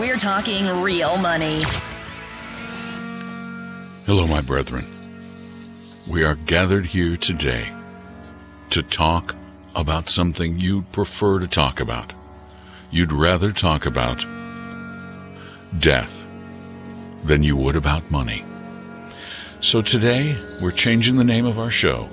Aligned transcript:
We're 0.00 0.16
talking 0.16 0.66
real 0.82 1.16
money. 1.18 1.62
Hello, 4.06 4.26
my 4.26 4.40
brethren. 4.40 4.84
We 6.08 6.24
are 6.24 6.34
gathered 6.34 6.86
here 6.86 7.16
today 7.16 7.72
to 8.70 8.82
talk 8.82 9.36
about 9.76 10.08
something 10.08 10.58
you'd 10.58 10.90
prefer 10.90 11.38
to 11.38 11.46
talk 11.46 11.78
about. 11.78 12.12
You'd 12.90 13.12
rather 13.12 13.52
talk 13.52 13.86
about 13.86 14.26
death 15.78 16.26
than 17.22 17.44
you 17.44 17.56
would 17.56 17.76
about 17.76 18.10
money. 18.10 18.44
So 19.60 19.80
today, 19.80 20.36
we're 20.60 20.72
changing 20.72 21.18
the 21.18 21.24
name 21.24 21.46
of 21.46 21.60
our 21.60 21.70
show 21.70 22.08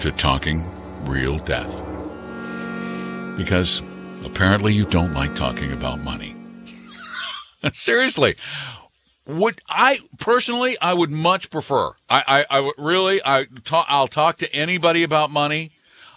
to 0.00 0.10
Talking 0.10 0.68
Real 1.04 1.38
Death. 1.38 1.72
Because 3.36 3.82
apparently 4.24 4.74
you 4.74 4.84
don't 4.84 5.14
like 5.14 5.36
talking 5.36 5.72
about 5.72 6.00
money. 6.00 6.33
Seriously. 7.74 8.36
Would 9.26 9.60
I 9.68 10.00
personally? 10.18 10.76
I 10.80 10.92
would 10.92 11.10
much 11.10 11.50
prefer. 11.50 11.92
I, 12.10 12.44
I, 12.50 12.56
I 12.58 12.60
would 12.60 12.74
really. 12.76 13.20
I 13.24 13.46
talk. 13.64 13.86
I'll 13.88 14.08
talk 14.08 14.36
to 14.38 14.54
anybody 14.54 15.02
about 15.02 15.30
money. 15.30 15.70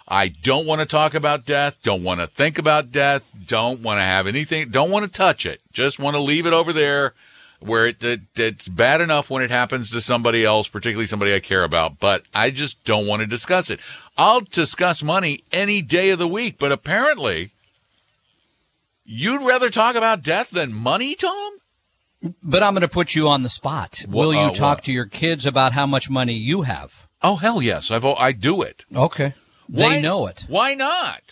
I 0.06 0.28
don't 0.28 0.66
want 0.66 0.80
to 0.80 0.86
talk 0.86 1.14
about 1.14 1.44
death. 1.44 1.82
Don't 1.82 2.02
want 2.02 2.20
to 2.20 2.26
think 2.26 2.58
about 2.58 2.92
death. 2.92 3.32
Don't 3.46 3.82
want 3.82 3.98
to 3.98 4.02
have 4.02 4.26
anything. 4.26 4.70
Don't 4.70 4.90
want 4.90 5.04
to 5.04 5.10
touch 5.10 5.44
it. 5.46 5.60
Just 5.72 5.98
want 5.98 6.16
to 6.16 6.20
leave 6.20 6.46
it 6.46 6.52
over 6.52 6.72
there 6.72 7.14
where 7.60 7.86
it, 7.86 8.02
it, 8.02 8.20
it's 8.36 8.68
bad 8.68 9.00
enough 9.00 9.30
when 9.30 9.42
it 9.42 9.50
happens 9.50 9.90
to 9.90 10.00
somebody 10.00 10.44
else, 10.44 10.68
particularly 10.68 11.06
somebody 11.06 11.34
I 11.34 11.40
care 11.40 11.64
about, 11.64 11.98
but 11.98 12.22
I 12.34 12.50
just 12.50 12.82
don't 12.84 13.06
want 13.06 13.20
to 13.20 13.26
discuss 13.26 13.68
it. 13.68 13.80
I'll 14.16 14.40
discuss 14.40 15.02
money 15.02 15.40
any 15.52 15.82
day 15.82 16.10
of 16.10 16.18
the 16.18 16.28
week, 16.28 16.56
but 16.58 16.72
apparently 16.72 17.50
you'd 19.08 19.44
rather 19.44 19.70
talk 19.70 19.96
about 19.96 20.22
death 20.22 20.50
than 20.50 20.72
money, 20.72 21.14
Tom? 21.14 21.54
But 22.42 22.62
I'm 22.62 22.74
going 22.74 22.82
to 22.82 22.88
put 22.88 23.14
you 23.14 23.28
on 23.28 23.42
the 23.42 23.48
spot. 23.48 24.04
Will 24.08 24.34
you 24.34 24.40
uh, 24.40 24.50
talk 24.52 24.78
what? 24.78 24.84
to 24.84 24.92
your 24.92 25.06
kids 25.06 25.46
about 25.46 25.72
how 25.72 25.86
much 25.86 26.10
money 26.10 26.34
you 26.34 26.62
have? 26.62 27.06
Oh, 27.22 27.36
hell 27.36 27.62
yes. 27.62 27.90
I've, 27.90 28.04
I 28.04 28.32
do 28.32 28.60
it. 28.62 28.84
Okay. 28.94 29.34
Why- 29.68 29.96
They 29.96 30.02
know 30.02 30.26
it. 30.26 30.44
Why 30.48 30.74
not? 30.74 31.22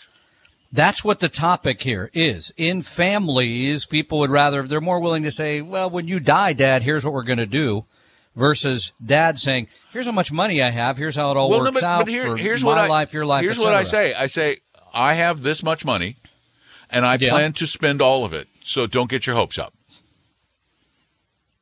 That's 0.71 1.03
what 1.03 1.19
the 1.19 1.29
topic 1.29 1.81
here 1.81 2.09
is. 2.13 2.51
In 2.57 2.81
families, 2.81 3.85
people 3.85 4.19
would 4.19 4.29
rather, 4.29 4.63
they're 4.67 4.81
more 4.81 4.99
willing 4.99 5.23
to 5.23 5.31
say, 5.31 5.61
well, 5.61 5.89
when 5.89 6.07
you 6.07 6.19
die, 6.19 6.53
dad, 6.53 6.83
here's 6.83 7.05
what 7.05 7.13
we're 7.13 7.23
going 7.23 7.37
to 7.37 7.45
do 7.45 7.85
versus 8.35 8.91
dad 9.03 9.39
saying, 9.39 9.67
here's 9.91 10.05
how 10.05 10.11
much 10.11 10.31
money 10.31 10.61
I 10.61 10.69
have. 10.69 10.97
Here's 10.97 11.15
how 11.15 11.31
it 11.31 11.37
all 11.37 11.49
Well, 11.49 11.59
no, 11.59 11.65
works 11.65 11.81
but, 11.81 11.83
out 11.83 11.99
but 11.99 12.09
here, 12.09 12.23
for 12.23 12.37
here's 12.37 12.63
my 12.63 12.69
what 12.69 12.77
I, 12.77 12.87
life, 12.87 13.13
your 13.13 13.25
life. 13.25 13.43
Here's 13.43 13.57
what 13.57 13.73
I 13.73 13.83
say. 13.83 14.13
I 14.13 14.27
say, 14.27 14.57
I 14.93 15.13
have 15.13 15.41
this 15.41 15.63
much 15.63 15.85
money 15.85 16.17
and 16.89 17.05
I 17.05 17.17
Yeah. 17.19 17.31
plan 17.31 17.53
to 17.53 17.67
spend 17.67 18.01
all 18.01 18.25
of 18.25 18.33
it. 18.33 18.47
So 18.63 18.87
don't 18.87 19.09
get 19.09 19.25
your 19.27 19.35
hopes 19.35 19.57
up. 19.57 19.73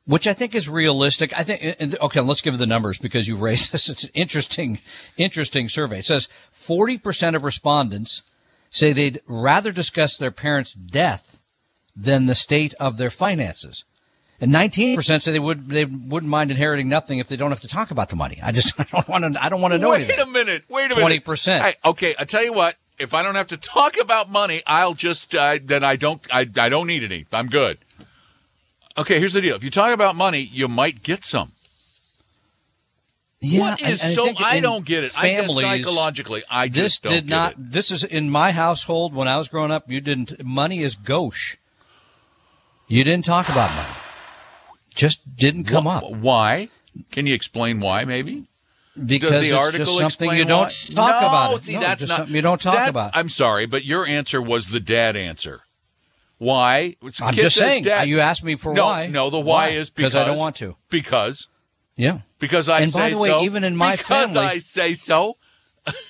which 0.08 0.28
I 0.28 0.34
think 0.34 0.54
is 0.54 0.68
realistic. 0.68 1.36
I 1.36 1.42
think, 1.42 2.00
okay, 2.00 2.20
let's 2.20 2.40
give 2.40 2.56
the 2.58 2.66
numbers 2.66 2.96
because 2.96 3.26
you've 3.26 3.40
raised 3.42 3.72
this. 3.72 3.88
It's 3.88 4.04
an 4.04 4.10
interesting, 4.14 4.78
interesting 5.16 5.68
survey. 5.68 5.98
It 5.98 6.06
says 6.06 6.28
40% 6.54 7.34
of 7.34 7.42
respondents 7.42 8.22
say 8.70 8.92
they'd 8.92 9.20
rather 9.26 9.72
discuss 9.72 10.16
their 10.16 10.30
parents' 10.30 10.74
death 10.74 11.36
than 11.96 12.26
the 12.26 12.36
state 12.36 12.72
of 12.78 12.98
their 12.98 13.10
finances. 13.10 13.82
And 14.40 14.52
19% 14.52 15.22
say 15.22 15.32
they 15.32 15.40
would, 15.40 15.68
they 15.70 15.86
wouldn't 15.86 16.30
mind 16.30 16.50
inheriting 16.52 16.88
nothing 16.88 17.18
if 17.18 17.26
they 17.26 17.36
don't 17.36 17.50
have 17.50 17.62
to 17.62 17.68
talk 17.68 17.90
about 17.90 18.08
the 18.10 18.16
money. 18.16 18.38
I 18.44 18.52
just, 18.52 18.78
I 18.80 18.84
don't 18.84 19.08
want 19.08 19.34
to, 19.34 19.42
I 19.44 19.48
don't 19.48 19.60
want 19.60 19.72
to 19.74 19.78
know 19.78 19.90
Wait 19.90 20.02
anything. 20.02 20.20
a 20.20 20.26
minute. 20.26 20.62
Wait 20.68 20.92
a 20.92 20.96
minute. 20.96 21.24
20%. 21.24 21.60
Hey, 21.62 21.74
okay, 21.84 22.14
I 22.16 22.24
tell 22.24 22.44
you 22.44 22.52
what. 22.52 22.76
If 22.98 23.12
I 23.12 23.22
don't 23.22 23.34
have 23.34 23.48
to 23.48 23.56
talk 23.56 23.98
about 24.00 24.30
money, 24.30 24.62
I'll 24.66 24.94
just 24.94 25.34
uh, 25.34 25.58
then 25.62 25.84
I 25.84 25.96
don't 25.96 26.20
I, 26.32 26.48
I 26.56 26.68
don't 26.68 26.86
need 26.86 27.02
any. 27.02 27.26
I'm 27.32 27.48
good. 27.48 27.78
Okay, 28.98 29.18
here's 29.18 29.34
the 29.34 29.42
deal. 29.42 29.56
If 29.56 29.62
you 29.64 29.70
talk 29.70 29.92
about 29.92 30.16
money, 30.16 30.40
you 30.40 30.68
might 30.68 31.02
get 31.02 31.22
some. 31.24 31.52
Yeah, 33.40 33.60
what 33.60 33.82
and- 33.82 34.00
and 34.00 34.14
so? 34.14 34.24
think 34.24 34.40
I 34.40 34.60
don't 34.60 34.84
get 34.86 35.04
it. 35.04 35.12
I 35.16 35.28
families, 35.36 35.60
psychologically, 35.84 36.42
I 36.48 36.68
this 36.68 36.98
did 36.98 37.28
not. 37.28 37.52
it. 37.52 37.72
This 37.72 37.90
is 37.90 38.02
in 38.02 38.30
my 38.30 38.52
household 38.52 39.14
when 39.14 39.28
I 39.28 39.36
was 39.36 39.48
growing 39.48 39.70
up. 39.70 39.90
You 39.90 40.00
didn't. 40.00 40.42
Money 40.42 40.82
is 40.82 40.96
gauche. 40.96 41.56
You 42.88 43.04
didn't 43.04 43.24
talk 43.26 43.48
about 43.48 43.74
money. 43.74 43.94
Just 44.94 45.36
didn't 45.36 45.64
come 45.64 45.84
Wh- 45.84 45.96
up 45.98 46.10
Why? 46.10 46.68
Can 47.10 47.26
you 47.26 47.34
explain 47.34 47.80
why? 47.80 48.04
Maybe 48.06 48.44
because 49.04 49.30
the 49.30 49.38
it's 49.38 49.52
article 49.52 49.84
just 49.98 49.98
something 50.18 50.36
you 50.38 50.44
don't 50.44 50.64
why? 50.64 50.94
talk 50.94 51.20
no, 51.22 51.28
about. 51.28 51.54
It. 51.56 51.64
See, 51.64 51.72
No, 51.74 51.80
that's 51.80 52.00
just 52.00 52.10
not 52.10 52.16
something 52.18 52.34
you 52.34 52.42
don't 52.42 52.60
talk 52.60 52.74
that- 52.74 52.88
about. 52.88 53.10
I'm 53.14 53.28
sorry, 53.28 53.66
but 53.66 53.84
your 53.84 54.06
answer 54.06 54.40
was 54.40 54.68
the 54.68 54.80
dad 54.80 55.16
answer. 55.16 55.60
Why? 56.38 56.96
I'm 57.20 57.34
just 57.34 57.56
saying. 57.56 57.84
dad. 57.84 58.08
You 58.08 58.20
asked 58.20 58.44
me 58.44 58.56
for 58.56 58.74
no, 58.74 58.84
why. 58.84 59.06
No, 59.06 59.30
the 59.30 59.40
why, 59.40 59.68
is 59.70 59.90
because 59.90 60.14
I 60.14 60.24
don't 60.26 60.36
want 60.36 60.56
to. 60.56 60.76
Because 60.90 61.46
Yeah. 61.96 62.20
because 62.38 62.68
I 62.68 62.80
And 62.80 62.92
by 62.92 63.10
the 63.10 63.18
way, 63.18 63.30
so. 63.30 63.42
even 63.42 63.64
in 63.64 63.74
my 63.76 63.96
because 63.96 64.06
family- 64.06 64.38
I 64.40 64.58
say 64.58 64.94
so. 64.94 65.36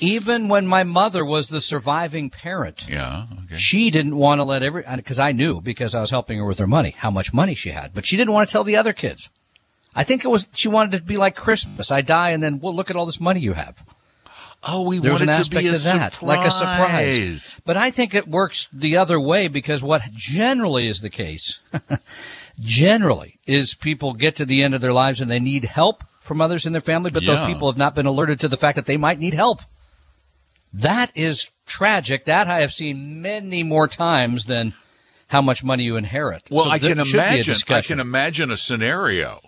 Even 0.00 0.48
when 0.48 0.66
my 0.66 0.84
mother 0.84 1.22
was 1.22 1.48
the 1.50 1.60
surviving 1.60 2.30
parent, 2.30 2.86
Yeah. 2.88 3.26
Okay. 3.44 3.56
she 3.56 3.90
didn't 3.90 4.16
want 4.16 4.38
to 4.38 4.42
let 4.44 4.62
every 4.62 4.82
because 4.96 5.18
I 5.20 5.32
knew 5.32 5.60
because 5.60 5.94
I 5.94 6.00
was 6.00 6.10
helping 6.10 6.38
her 6.38 6.46
with 6.46 6.58
her 6.58 6.66
money 6.66 6.94
how 6.96 7.10
much 7.10 7.34
money 7.34 7.54
she 7.54 7.68
had, 7.70 7.92
but 7.92 8.06
she 8.06 8.16
didn't 8.16 8.32
want 8.32 8.48
to 8.48 8.52
tell 8.52 8.64
the 8.64 8.74
other 8.76 8.94
kids. 8.94 9.28
I 9.96 10.04
think 10.04 10.24
it 10.24 10.28
was 10.28 10.46
she 10.54 10.68
wanted 10.68 10.94
it 10.94 10.98
to 10.98 11.04
be 11.04 11.16
like 11.16 11.34
Christmas. 11.34 11.90
I 11.90 12.02
die 12.02 12.30
and 12.30 12.42
then 12.42 12.60
well, 12.60 12.74
look 12.74 12.90
at 12.90 12.96
all 12.96 13.06
this 13.06 13.20
money 13.20 13.40
you 13.40 13.54
have. 13.54 13.82
Oh, 14.68 14.82
we 14.82 14.98
There 14.98 15.12
was 15.12 15.20
want 15.20 15.30
an 15.30 15.34
it 15.34 15.36
to 15.36 15.40
aspect 15.40 15.62
be 15.62 15.68
a 15.68 15.74
of 15.74 15.82
that, 15.84 16.22
like 16.22 16.44
a 16.46 16.50
surprise. 16.50 17.44
surprise. 17.44 17.56
But 17.64 17.76
I 17.76 17.90
think 17.90 18.14
it 18.14 18.26
works 18.28 18.68
the 18.72 18.96
other 18.96 19.18
way 19.20 19.48
because 19.48 19.82
what 19.82 20.02
generally 20.12 20.88
is 20.88 21.00
the 21.02 21.10
case, 21.10 21.60
generally, 22.60 23.38
is 23.46 23.74
people 23.74 24.12
get 24.14 24.36
to 24.36 24.44
the 24.44 24.62
end 24.62 24.74
of 24.74 24.80
their 24.80 24.92
lives 24.92 25.20
and 25.20 25.30
they 25.30 25.38
need 25.40 25.64
help 25.64 26.02
from 26.20 26.40
others 26.40 26.66
in 26.66 26.72
their 26.72 26.80
family, 26.82 27.10
but 27.10 27.22
Yeah. 27.22 27.36
those 27.36 27.46
people 27.46 27.68
have 27.70 27.78
not 27.78 27.94
been 27.94 28.06
alerted 28.06 28.40
to 28.40 28.48
the 28.48 28.56
fact 28.56 28.76
that 28.76 28.86
they 28.86 28.96
might 28.96 29.18
need 29.20 29.34
help. 29.34 29.62
That 30.72 31.12
is 31.14 31.50
tragic. 31.66 32.24
That 32.24 32.48
I 32.48 32.60
have 32.60 32.72
seen 32.72 33.22
many 33.22 33.62
more 33.62 33.86
times 33.88 34.46
than 34.46 34.74
how 35.28 35.40
much 35.42 35.62
money 35.64 35.84
you 35.84 35.96
inherit. 35.96 36.42
Well, 36.50 36.64
So 36.64 36.70
I 36.70 36.78
can 36.78 37.02
should 37.04 37.12
be 37.12 37.18
a 37.18 37.22
imagine. 37.22 37.54
I 37.68 37.82
can 37.82 38.00
imagine 38.00 38.50
a 38.50 38.56
scenario 38.56 39.40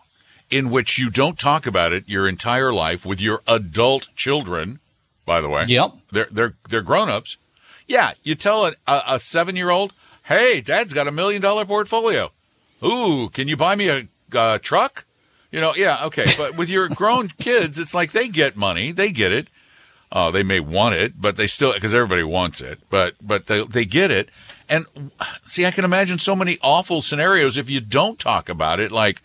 in 0.51 0.71
which 0.71 0.99
you 0.99 1.11
don't 1.11 1.39
talk 1.39 1.67
about 1.67 1.93
it 1.93 2.09
your 2.09 2.29
entire 2.29 2.73
life 2.73 3.05
with 3.05 3.21
your 3.21 3.43
adult 3.47 4.09
children. 4.17 4.79
By 5.27 5.41
the 5.41 5.49
way, 5.49 5.65
Yep. 5.69 5.93
they're 6.13 6.29
they're 6.31 6.55
they're 6.69 6.83
grown 6.83 7.09
ups. 7.11 7.37
Yeah, 7.87 8.13
you 8.23 8.35
tell 8.35 8.67
a, 8.67 8.73
a, 8.87 9.03
a 9.07 9.21
seven 9.21 9.57
year 9.57 9.71
old, 9.71 9.93
"Hey, 10.25 10.61
Dad's 10.61 10.93
got 10.95 11.07
a 11.09 11.13
million 11.13 11.43
dollar 11.43 11.65
portfolio. 11.65 12.31
Ooh, 12.85 13.29
can 13.31 13.49
you 13.49 13.57
buy 13.57 13.75
me 13.77 13.89
a 13.89 14.07
uh, 14.35 14.59
truck?" 14.59 15.05
You 15.51 15.61
know, 15.61 15.75
yeah, 15.75 16.05
okay. 16.07 16.27
But 16.37 16.57
with 16.57 16.69
your 16.71 16.89
grown 16.89 17.29
kids, 17.39 17.79
it's 17.79 17.95
like 17.95 18.13
they 18.13 18.29
get 18.29 18.57
money, 18.57 18.93
they 18.93 19.13
get 19.13 19.33
it. 19.33 19.49
Uh, 20.11 20.31
they 20.31 20.43
may 20.43 20.61
want 20.61 20.95
it, 20.95 21.21
but 21.21 21.37
they 21.37 21.47
still 21.47 21.75
because 21.75 21.93
everybody 21.93 22.23
wants 22.23 22.63
it. 22.63 22.79
But 22.89 23.15
but 23.21 23.47
they 23.47 23.65
they 23.65 23.85
get 23.85 24.11
it. 24.11 24.31
And 24.67 24.87
see, 25.47 25.67
I 25.67 25.71
can 25.71 25.85
imagine 25.85 26.19
so 26.19 26.35
many 26.37 26.59
awful 26.63 27.03
scenarios 27.03 27.57
if 27.59 27.69
you 27.69 27.81
don't 27.81 28.19
talk 28.19 28.49
about 28.49 28.81
it. 28.81 28.91
Like 28.93 29.21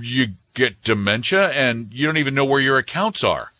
you 0.00 0.28
get 0.54 0.82
dementia 0.82 1.50
and 1.50 1.92
you 1.92 2.06
don't 2.06 2.16
even 2.16 2.34
know 2.34 2.44
where 2.44 2.60
your 2.60 2.78
accounts 2.78 3.24
are. 3.24 3.52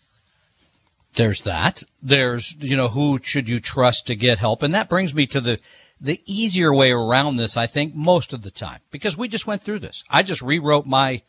There's 1.14 1.42
that. 1.42 1.82
There's, 2.02 2.54
you 2.60 2.76
know, 2.76 2.88
who 2.88 3.18
should 3.22 3.48
you 3.48 3.58
trust 3.60 4.06
to 4.06 4.14
get 4.14 4.38
help? 4.38 4.62
And 4.62 4.72
that 4.74 4.88
brings 4.88 5.14
me 5.14 5.26
to 5.28 5.40
the, 5.40 5.58
the 6.00 6.20
easier 6.24 6.72
way 6.72 6.92
around 6.92 7.36
this, 7.36 7.56
I 7.56 7.66
think, 7.66 7.94
most 7.94 8.32
of 8.32 8.42
the 8.42 8.50
time, 8.50 8.78
because 8.90 9.16
we 9.18 9.26
just 9.28 9.46
went 9.46 9.60
through 9.60 9.80
this. 9.80 10.04
I 10.08 10.22
just 10.22 10.40
rewrote 10.40 10.86
my 10.86 11.22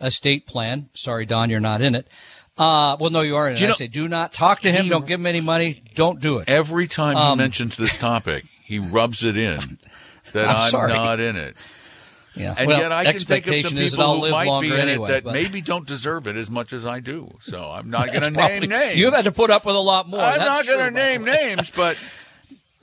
estate 0.00 0.46
plan. 0.46 0.88
Sorry, 0.94 1.24
Don, 1.24 1.50
you're 1.50 1.60
not 1.60 1.80
in 1.80 1.94
it. 1.94 2.08
Uh, 2.58 2.96
well, 2.98 3.10
no, 3.10 3.20
you 3.20 3.36
are 3.36 3.48
in 3.48 3.54
it. 3.54 3.60
you 3.60 3.68
I 3.68 3.72
say, 3.72 3.86
do 3.86 4.08
not 4.08 4.32
talk 4.32 4.60
to 4.62 4.72
him. 4.72 4.84
He- 4.84 4.88
don't 4.90 5.06
give 5.06 5.20
him 5.20 5.26
any 5.26 5.40
money. 5.40 5.82
Don't 5.94 6.20
do 6.20 6.38
it. 6.38 6.48
Every 6.48 6.88
time 6.88 7.16
he 7.16 7.22
Um, 7.22 7.38
mentions 7.38 7.76
this 7.76 7.96
topic, 7.96 8.44
he 8.64 8.80
rubs 8.80 9.22
it 9.22 9.36
in 9.36 9.78
that 10.32 10.48
I'm 10.48 10.74
I'm, 10.74 10.88
not 10.90 11.20
in 11.20 11.36
it. 11.36 11.56
Yeah. 12.38 12.54
And 12.56 12.68
Well, 12.68 12.78
yet 12.78 12.92
I 12.92 13.04
can 13.04 13.18
think 13.20 13.46
of 13.46 13.54
some 13.54 13.54
expectation 13.54 13.78
is 13.78 13.92
that 13.92 13.96
people 13.98 14.14
who 14.16 14.20
live 14.22 14.32
might 14.32 14.60
be 14.60 14.72
in 14.72 14.88
anyway, 14.88 15.08
it 15.08 15.12
that 15.12 15.24
but- 15.24 15.32
maybe 15.32 15.60
don't 15.60 15.86
deserve 15.86 16.26
it 16.26 16.36
as 16.36 16.50
much 16.50 16.72
as 16.72 16.86
I 16.86 17.00
do. 17.00 17.36
So 17.42 17.70
I'm 17.70 17.90
not 17.90 18.06
going 18.12 18.22
to 18.22 18.30
name 18.30 18.68
names. 18.68 18.96
You've 18.96 19.14
had 19.14 19.24
to 19.24 19.32
put 19.32 19.50
up 19.50 19.64
with 19.64 19.76
a 19.76 19.80
lot 19.80 20.08
more. 20.08 20.20
I'm 20.20 20.38
That's 20.38 20.48
not 20.48 20.66
going 20.66 20.78
to 20.78 20.84
true, 20.90 20.94
by 20.94 21.18
the 21.18 21.18
name 21.18 21.24
names, 21.24 21.70
but 21.70 21.96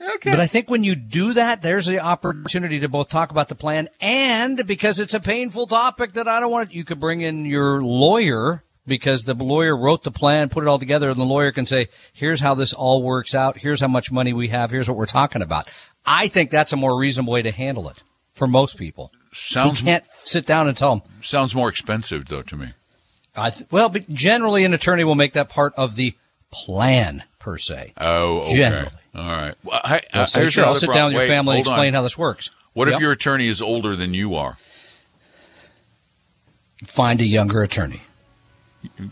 okay. 0.16 0.30
But 0.30 0.40
I 0.40 0.46
think 0.46 0.70
when 0.70 0.84
you 0.84 0.94
do 0.94 1.32
that, 1.34 1.62
there's 1.62 1.86
the 1.86 2.00
opportunity 2.00 2.80
to 2.80 2.88
both 2.88 3.08
talk 3.08 3.30
about 3.30 3.48
the 3.48 3.54
plan 3.54 3.88
and 4.00 4.66
because 4.66 5.00
it's 5.00 5.14
a 5.14 5.20
painful 5.20 5.66
topic 5.66 6.12
that 6.12 6.28
I 6.28 6.40
don't 6.40 6.50
want, 6.50 6.74
you 6.74 6.84
could 6.84 7.00
bring 7.00 7.20
in 7.20 7.44
your 7.44 7.82
lawyer 7.82 8.62
because 8.86 9.24
the 9.24 9.34
lawyer 9.34 9.76
wrote 9.76 10.04
the 10.04 10.12
plan, 10.12 10.48
put 10.48 10.62
it 10.62 10.68
all 10.68 10.78
together, 10.78 11.10
and 11.10 11.18
the 11.18 11.24
lawyer 11.24 11.50
can 11.50 11.66
say, 11.66 11.88
here's 12.12 12.40
how 12.40 12.54
this 12.54 12.72
all 12.72 13.02
works 13.02 13.34
out. 13.34 13.58
Here's 13.58 13.80
how 13.80 13.88
much 13.88 14.12
money 14.12 14.32
we 14.32 14.48
have. 14.48 14.70
Here's 14.70 14.88
what 14.88 14.96
we're 14.96 15.06
talking 15.06 15.42
about. 15.42 15.68
I 16.04 16.28
think 16.28 16.50
that's 16.50 16.72
a 16.72 16.76
more 16.76 16.96
reasonable 16.96 17.32
way 17.32 17.42
to 17.42 17.50
handle 17.50 17.88
it 17.88 18.02
for 18.34 18.46
most 18.46 18.76
people. 18.76 19.10
Sounds 19.36 19.82
we 19.82 19.86
can't 19.86 20.04
sit 20.12 20.46
down 20.46 20.68
and 20.68 20.76
tell 20.76 20.96
them. 20.96 21.08
sounds 21.22 21.54
more 21.54 21.68
expensive 21.68 22.26
though 22.26 22.42
to 22.42 22.56
me. 22.56 22.68
I 23.36 23.50
th- 23.50 23.70
well, 23.70 23.88
but 23.88 24.08
generally 24.08 24.64
an 24.64 24.72
attorney 24.74 25.04
will 25.04 25.14
make 25.14 25.34
that 25.34 25.48
part 25.48 25.74
of 25.76 25.96
the 25.96 26.14
plan 26.50 27.22
per 27.38 27.58
se. 27.58 27.92
Oh, 27.98 28.40
okay. 28.42 28.56
Generally. 28.56 28.90
All 29.14 29.30
right. 29.30 29.54
Well, 29.62 29.80
I, 29.82 30.00
uh, 30.12 30.26
here's 30.32 30.52
sure, 30.54 30.64
I'll 30.64 30.74
sit 30.74 30.86
problem. 30.86 30.96
down 30.96 31.04
with 31.06 31.12
your 31.14 31.22
Wait, 31.22 31.28
family 31.28 31.56
and 31.56 31.66
hold 31.66 31.74
on. 31.74 31.80
explain 31.80 31.94
how 31.94 32.02
this 32.02 32.18
works. 32.18 32.50
What 32.72 32.88
if 32.88 33.00
your 33.00 33.12
attorney 33.12 33.46
is 33.46 33.62
older 33.62 33.96
than 33.96 34.12
you 34.12 34.34
are? 34.34 34.58
find 36.88 37.20
a 37.20 37.26
younger 37.26 37.62
attorney? 37.62 38.02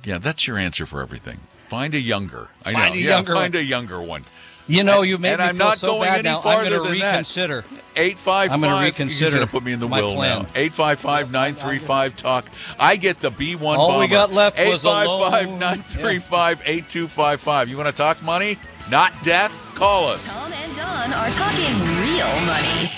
Yeah, 0.04 0.18
that's 0.18 0.46
your 0.46 0.58
answer 0.58 0.86
for 0.86 1.00
everything. 1.00 1.40
Find 1.66 1.94
a 1.94 2.00
younger. 2.00 2.48
I 2.64 2.72
know. 2.72 2.78
a 2.78 2.96
yeah, 2.96 3.10
younger 3.10 3.34
find 3.34 3.54
one. 3.54 3.62
a 3.62 3.64
younger 3.64 4.00
one. 4.00 4.22
You 4.66 4.82
know, 4.82 5.02
you 5.02 5.18
made 5.18 5.32
and 5.32 5.40
me 5.42 5.46
I'm 5.48 5.56
feel 5.56 5.66
not 5.66 5.78
so 5.78 5.86
going 5.88 6.08
bad 6.08 6.18
any 6.20 6.28
now. 6.30 6.36
I'm 6.38 6.42
farther 6.42 6.70
going 6.70 6.82
to 6.84 6.88
than 6.90 6.98
that. 7.00 7.10
reconsider. 7.12 7.64
Eight 7.96 8.18
five 8.18 8.50
I'm 8.50 8.60
gonna 8.62 8.82
reconsider 8.82 9.26
He's 9.26 9.34
going 9.34 9.46
to 9.46 9.50
put 9.52 9.62
me 9.62 9.72
in 9.72 9.78
the 9.80 9.86
will 9.86 10.14
plan. 10.14 10.42
now. 10.44 10.48
Eight 10.54 10.72
five 10.72 10.98
five 10.98 11.30
nine 11.30 11.52
three 11.54 11.78
five 11.78 12.16
talk. 12.16 12.46
I 12.80 12.96
get 12.96 13.20
the 13.20 13.30
B 13.30 13.56
one. 13.56 13.76
All 13.78 14.00
we 14.00 14.08
got 14.08 14.32
left 14.32 14.58
Eight 14.58 14.68
was 14.70 14.84
a 14.84 14.88
five 14.88 15.06
loan. 15.06 15.30
five 15.30 15.50
nine 15.60 15.78
three 15.80 16.18
five 16.18 16.62
eight 16.64 16.88
two 16.88 17.06
five 17.08 17.40
five. 17.42 17.68
You 17.68 17.76
want 17.76 17.88
to 17.88 17.94
talk 17.94 18.22
money, 18.22 18.56
not 18.90 19.12
death? 19.22 19.74
Call 19.76 20.08
us. 20.08 20.26
Tom 20.26 20.50
and 20.52 20.74
Don 20.74 21.12
are 21.12 21.30
talking 21.30 21.74
real 22.00 22.26
money. 22.46 22.90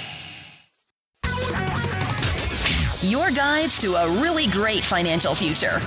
Your 3.02 3.30
guides 3.30 3.78
to 3.80 3.92
a 3.94 4.08
really 4.22 4.46
great 4.46 4.84
financial 4.84 5.34
future. 5.34 5.80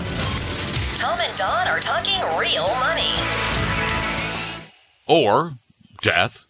Tom 1.01 1.17
and 1.19 1.37
Don 1.37 1.67
are 1.67 1.79
talking 1.79 2.19
real 2.37 2.67
money. 2.79 3.15
or 5.07 5.53
death. 6.01 6.45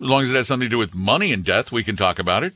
As 0.00 0.06
long 0.06 0.22
as 0.22 0.32
it 0.32 0.36
has 0.36 0.48
something 0.48 0.66
to 0.66 0.70
do 0.70 0.78
with 0.78 0.94
money 0.94 1.32
and 1.32 1.44
death, 1.44 1.70
we 1.72 1.82
can 1.82 1.96
talk 1.96 2.18
about 2.18 2.42
it. 2.44 2.54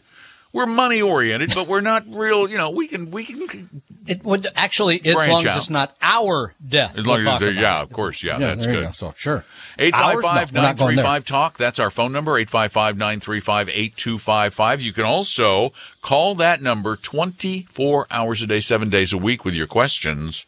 We're 0.53 0.67
money 0.67 1.03
oriented, 1.03 1.53
but 1.55 1.67
we're 1.67 1.81
not 1.81 2.05
real. 2.09 2.49
You 2.49 2.57
know, 2.57 2.71
we 2.71 2.87
can 2.87 3.11
we 3.11 3.25
can 3.25 3.83
It 4.07 4.23
would 4.23 4.47
actually, 4.55 5.05
as 5.05 5.15
Branch 5.15 5.33
long 5.33 5.41
as 5.47 5.53
out. 5.53 5.57
it's 5.59 5.69
not 5.71 5.97
our 6.01 6.55
death. 6.67 6.97
as 6.97 7.05
long 7.05 7.19
we'll 7.19 7.29
as 7.29 7.41
talk 7.41 7.43
about 7.43 7.55
yeah, 7.61 7.81
it. 7.81 7.83
of 7.83 7.93
course, 7.93 8.23
yeah, 8.23 8.39
Yeah, 8.39 8.55
that's 8.55 8.65
good. 8.67 8.85
go. 8.85 8.93
So 8.93 9.15
sure. 9.17 9.45
855 9.81 10.37
Ours? 10.37 10.53
No, 10.53 10.61
we're 10.61 10.67
not 10.69 10.77
going 10.79 10.97
there. 10.97 11.05
935 11.05 11.25
Talk. 11.25 11.59
That's 11.59 11.81
our 11.81 11.91
phone 11.91 12.13
number, 12.13 12.39
855 12.39 12.97
935 12.97 13.69
8255. 13.69 14.81
You 14.81 14.93
can 14.93 15.05
also 15.05 15.73
call 16.03 16.37
that 16.37 16.63
number 16.63 16.95
24 16.97 18.07
hours 18.13 18.41
a 18.43 18.47
day, 18.47 18.61
seven 18.61 18.89
days 18.91 19.13
a 19.13 19.19
week 19.19 19.45
with 19.45 19.55
your 19.55 19.67
questions 19.67 20.47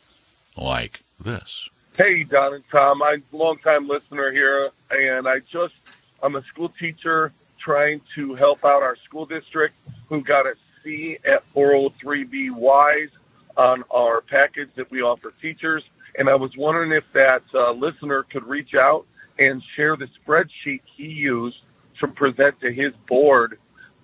like 0.56 1.00
this. 1.18 1.68
Hey, 1.98 2.24
Don 2.24 2.52
and 2.52 2.64
Tom. 2.70 3.02
I'm 3.02 3.22
a 3.32 3.36
longtime 3.36 3.88
listener 3.88 4.30
here, 4.30 4.68
and 4.90 5.26
I 5.26 5.38
just, 5.38 5.74
I'm 6.22 6.36
a 6.36 6.42
school 6.42 6.68
teacher 6.68 7.32
trying 7.56 8.02
to 8.14 8.34
help 8.34 8.66
out 8.66 8.82
our 8.82 8.96
school 8.96 9.24
district 9.24 9.76
who 10.10 10.20
got 10.20 10.44
a 10.44 10.56
C 10.84 11.16
at 11.24 11.42
403B 11.54 12.50
WISE 12.50 13.08
on 13.56 13.82
our 13.90 14.20
package 14.20 14.68
that 14.74 14.90
we 14.90 15.00
offer 15.00 15.32
teachers. 15.40 15.84
And 16.18 16.28
I 16.28 16.34
was 16.34 16.54
wondering 16.54 16.92
if 16.92 17.10
that 17.14 17.42
uh, 17.54 17.72
listener 17.72 18.24
could 18.24 18.44
reach 18.44 18.74
out 18.74 19.06
and 19.38 19.64
share 19.64 19.96
the 19.96 20.08
spreadsheet 20.08 20.82
he 20.84 21.06
used 21.06 21.62
to 22.00 22.08
present 22.08 22.60
to 22.60 22.70
his 22.70 22.92
board 23.08 23.58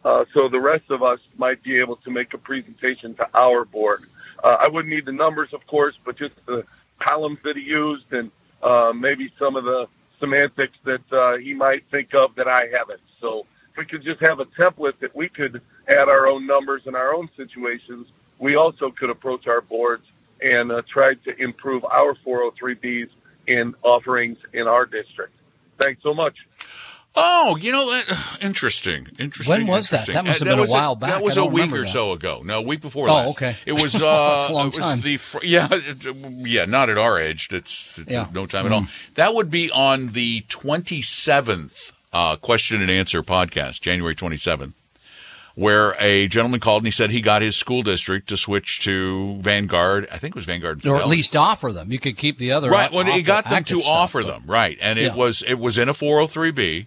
uh, 0.05 0.25
so 0.33 0.49
the 0.49 0.61
rest 0.61 0.91
of 0.91 1.03
us 1.03 1.21
might 1.37 1.63
be 1.63 1.79
able 1.79 1.97
to 1.97 2.11
make 2.11 2.35
a 2.35 2.39
presentation 2.39 3.15
to 3.15 3.29
our 3.35 3.65
board. 3.65 4.05
Uh, 4.43 4.57
I 4.59 4.69
wouldn't 4.69 4.93
need 4.93 5.05
the 5.05 5.13
numbers, 5.13 5.53
of 5.53 5.65
course, 5.67 5.97
but 6.05 6.17
just 6.17 6.35
the 6.47 6.65
columns 7.03 7.39
that 7.45 7.57
he 7.57 7.63
used 7.63 8.13
and 8.13 8.31
uh, 8.63 8.93
maybe 8.95 9.31
some 9.39 9.57
of 9.57 9.65
the 9.65 9.89
semantics 10.19 10.79
that 10.85 11.13
uh, 11.13 11.37
he 11.37 11.53
might 11.53 11.85
think 11.87 12.15
of 12.15 12.35
that 12.37 12.47
I 12.47 12.69
haven't. 12.69 13.01
So 13.21 13.47
if 13.71 13.77
we 13.77 13.85
could 13.85 14.03
just 14.03 14.21
have 14.21 14.41
a 14.41 14.45
template 14.45 14.99
that 15.01 15.15
we 15.15 15.29
could 15.29 15.61
add 15.89 16.09
our 16.09 16.27
own 16.27 16.47
numbers 16.47 16.87
and 16.87 16.95
our 16.95 17.15
own 17.15 17.29
situations, 17.37 18.07
we 18.39 18.55
also 18.55 18.91
could 18.91 19.11
approach 19.11 19.47
our 19.47 19.61
boards 19.61 20.05
and 20.41 20.71
uh, 20.71 20.83
try 20.87 21.15
to 21.15 21.43
improve 21.43 21.85
our 21.85 22.15
403Bs 22.15 23.09
in 23.47 23.75
offerings 23.83 24.39
in 24.53 24.69
our 24.69 24.87
district. 24.87 25.33
Thanks 25.79 26.03
so 26.03 26.15
much. 26.15 26.47
Oh, 27.15 27.57
you 27.61 27.73
know 27.73 27.91
that 27.91 28.39
interesting. 28.41 29.07
Interesting. 29.19 29.53
When 29.53 29.67
was 29.67 29.91
that? 29.91 30.09
interesting. 30.09 30.15
That 30.15 30.25
must 30.27 30.41
have 30.41 30.49
Uh, 30.49 30.57
been 30.57 30.69
a 30.69 30.71
while 30.71 30.95
back. 30.97 31.11
That 31.11 31.23
was 31.23 31.37
a 31.37 31.45
week 31.45 31.73
or 31.73 31.83
that. 31.83 31.89
so 31.89 32.13
ago. 32.13 32.41
No, 32.45 32.59
a 32.59 32.63
week 32.63 32.81
before 32.81 33.09
Oh, 33.09 33.15
last. 33.15 33.29
okay. 33.31 33.57
It 33.67 33.73
was 33.75 33.95
uh 34.03 34.47
a 34.49 34.53
long 34.53 34.69
it 34.69 34.77
was 34.77 34.79
time. 34.79 35.01
the 35.03 35.17
fr- 35.19 35.45
yeah, 35.45 35.69
yeah, 36.39 36.65
not 36.65 36.89
at 36.89 36.97
our 36.99 37.19
age. 37.21 37.49
It's, 37.51 37.99
it's 37.99 38.11
Yeah. 38.11 38.25
Mm. 38.27 38.33
no 38.35 38.47
time 38.47 38.65
at 38.67 38.73
all. 38.73 38.87
That 39.17 39.35
would 39.35 39.51
be 39.51 39.71
on 39.71 40.13
the 40.13 40.43
27th 40.49 41.71
uh 42.15 42.37
question 42.37 42.81
and 42.81 42.91
answer 42.91 43.23
podcast, 43.23 43.81
January 43.83 44.15
27th. 44.15 44.73
Where 45.55 45.95
a 46.01 46.29
gentleman 46.29 46.61
called 46.61 46.81
and 46.83 46.87
he 46.87 46.91
said 46.91 47.11
he 47.11 47.21
got 47.21 47.43
his 47.43 47.57
school 47.57 47.83
district 47.83 48.27
to 48.31 48.39
switch 48.39 48.81
to 48.85 49.37
Vanguard. 49.43 50.09
I 50.11 50.17
think 50.17 50.35
it 50.35 50.37
was 50.37 50.47
Vanguard, 50.47 50.87
Or 50.87 50.97
at 50.97 51.09
least 51.09 51.37
offer 51.37 51.73
them. 51.73 51.93
You 51.93 51.99
could 51.99 52.17
keep 52.17 52.39
the 52.39 52.53
other. 52.53 52.71
Right. 52.71 52.91
Well, 52.91 53.05
he 53.05 53.21
got 53.21 53.45
them 53.51 53.63
to 53.65 53.81
stuff, 53.83 53.93
offer 53.93 54.23
but- 54.23 54.29
them. 54.29 54.43
Right. 54.47 54.79
And 54.81 54.99
it 54.99 55.03
Yeah. 55.03 55.11
Hmm. 55.11 55.19
was 55.19 55.43
it 55.43 55.59
was 55.59 55.77
in 55.77 55.91
a 55.91 55.93
403b, 55.93 56.87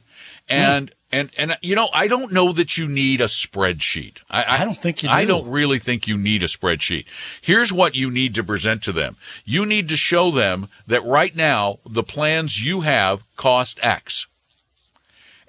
and 0.49 0.91
and 1.11 1.29
and 1.37 1.57
you 1.61 1.75
know 1.75 1.89
I 1.93 2.07
don't 2.07 2.33
know 2.33 2.51
that 2.51 2.77
you 2.77 2.87
need 2.87 3.21
a 3.21 3.25
spreadsheet. 3.25 4.17
I, 4.29 4.57
I 4.59 4.65
don't 4.65 4.77
think 4.77 5.03
you 5.03 5.09
I 5.09 5.25
don't 5.25 5.49
really 5.49 5.79
think 5.79 6.07
you 6.07 6.17
need 6.17 6.43
a 6.43 6.47
spreadsheet. 6.47 7.05
Here's 7.41 7.71
what 7.71 7.95
you 7.95 8.11
need 8.11 8.35
to 8.35 8.43
present 8.43 8.83
to 8.83 8.91
them. 8.91 9.15
You 9.45 9.65
need 9.65 9.89
to 9.89 9.97
show 9.97 10.31
them 10.31 10.67
that 10.87 11.03
right 11.03 11.35
now 11.35 11.79
the 11.85 12.03
plans 12.03 12.63
you 12.63 12.81
have 12.81 13.23
cost 13.37 13.79
X. 13.81 14.27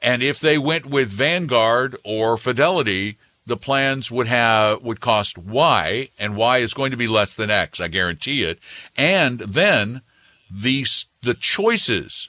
And 0.02 0.22
if 0.22 0.38
they 0.38 0.58
went 0.58 0.87
with 0.87 1.08
Vanguard 1.08 1.96
or 2.04 2.37
Fidelity, 2.37 3.16
the 3.46 3.56
plans 3.56 4.10
would 4.10 4.26
have 4.26 4.82
would 4.82 5.00
cost 5.00 5.38
Y, 5.38 6.10
and 6.19 6.37
Y 6.37 6.58
is 6.58 6.75
going 6.75 6.90
to 6.90 6.96
be 6.96 7.08
less 7.08 7.34
than 7.34 7.50
X. 7.50 7.81
I 7.81 7.88
guarantee 7.88 8.42
it. 8.42 8.58
And 8.96 9.40
then 9.40 10.02
the 10.50 10.87
the 11.22 11.34
choices 11.34 12.28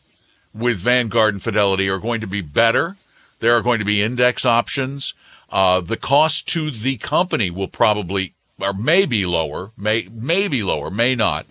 with 0.58 0.80
Vanguard 0.80 1.34
and 1.34 1.44
Fidelity 1.44 1.90
are 1.90 2.00
going 2.00 2.22
to 2.22 2.28
be 2.28 2.42
better. 2.42 2.96
There 3.40 3.56
are 3.56 3.62
going 3.62 3.80
to 3.80 3.86
be 3.86 4.02
index 4.02 4.46
options. 4.46 5.14
Uh, 5.50 5.80
the 5.82 5.98
cost 5.98 6.48
to 6.50 6.72
the 6.72 6.98
company 6.98 7.50
will 7.50 7.68
probably 7.68 8.34
or 8.60 8.74
may 8.74 9.06
be 9.06 9.26
lower, 9.26 9.72
may 9.78 10.08
may 10.12 10.48
be 10.48 10.64
lower, 10.64 10.90
may 10.90 11.16
not. 11.16 11.46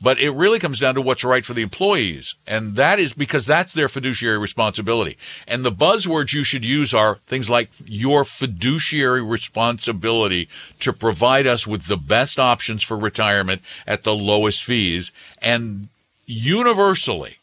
But 0.00 0.18
it 0.18 0.32
really 0.32 0.58
comes 0.58 0.80
down 0.80 0.96
to 0.96 1.00
what's 1.00 1.22
right 1.22 1.44
for 1.44 1.54
the 1.54 1.62
employees. 1.62 2.34
And 2.44 2.74
that 2.74 2.98
is 2.98 3.12
because 3.12 3.46
that's 3.46 3.72
their 3.72 3.88
fiduciary 3.88 4.36
responsibility. 4.36 5.16
And 5.46 5.64
the 5.64 5.70
buzzwords 5.70 6.32
you 6.32 6.42
should 6.42 6.64
use 6.64 6.92
are 6.92 7.20
things 7.26 7.48
like 7.48 7.70
your 7.86 8.24
fiduciary 8.24 9.22
responsibility 9.22 10.48
to 10.80 10.92
provide 10.92 11.46
us 11.46 11.68
with 11.68 11.86
the 11.86 11.96
best 11.96 12.40
options 12.40 12.82
for 12.82 12.96
retirement 12.96 13.62
at 13.86 14.02
the 14.02 14.14
lowest 14.14 14.64
fees. 14.64 15.12
And 15.40 15.86
universally, 16.26 17.36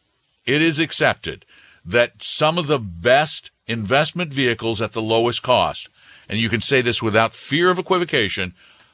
it 0.54 0.62
is 0.62 0.80
accepted 0.80 1.46
that 1.86 2.22
some 2.24 2.58
of 2.58 2.68
the 2.68 2.80
best 2.80 3.52
investment 3.68 4.34
vehicles 4.34 4.82
at 4.82 4.92
the 4.94 5.02
lowest 5.02 5.42
cost, 5.44 5.88
and 6.28 6.40
you 6.40 6.50
can 6.50 6.62
say 6.62 6.82
this 6.82 7.02
without 7.02 7.34
fear 7.34 7.70
of 7.70 7.80
equivocation, 7.80 8.54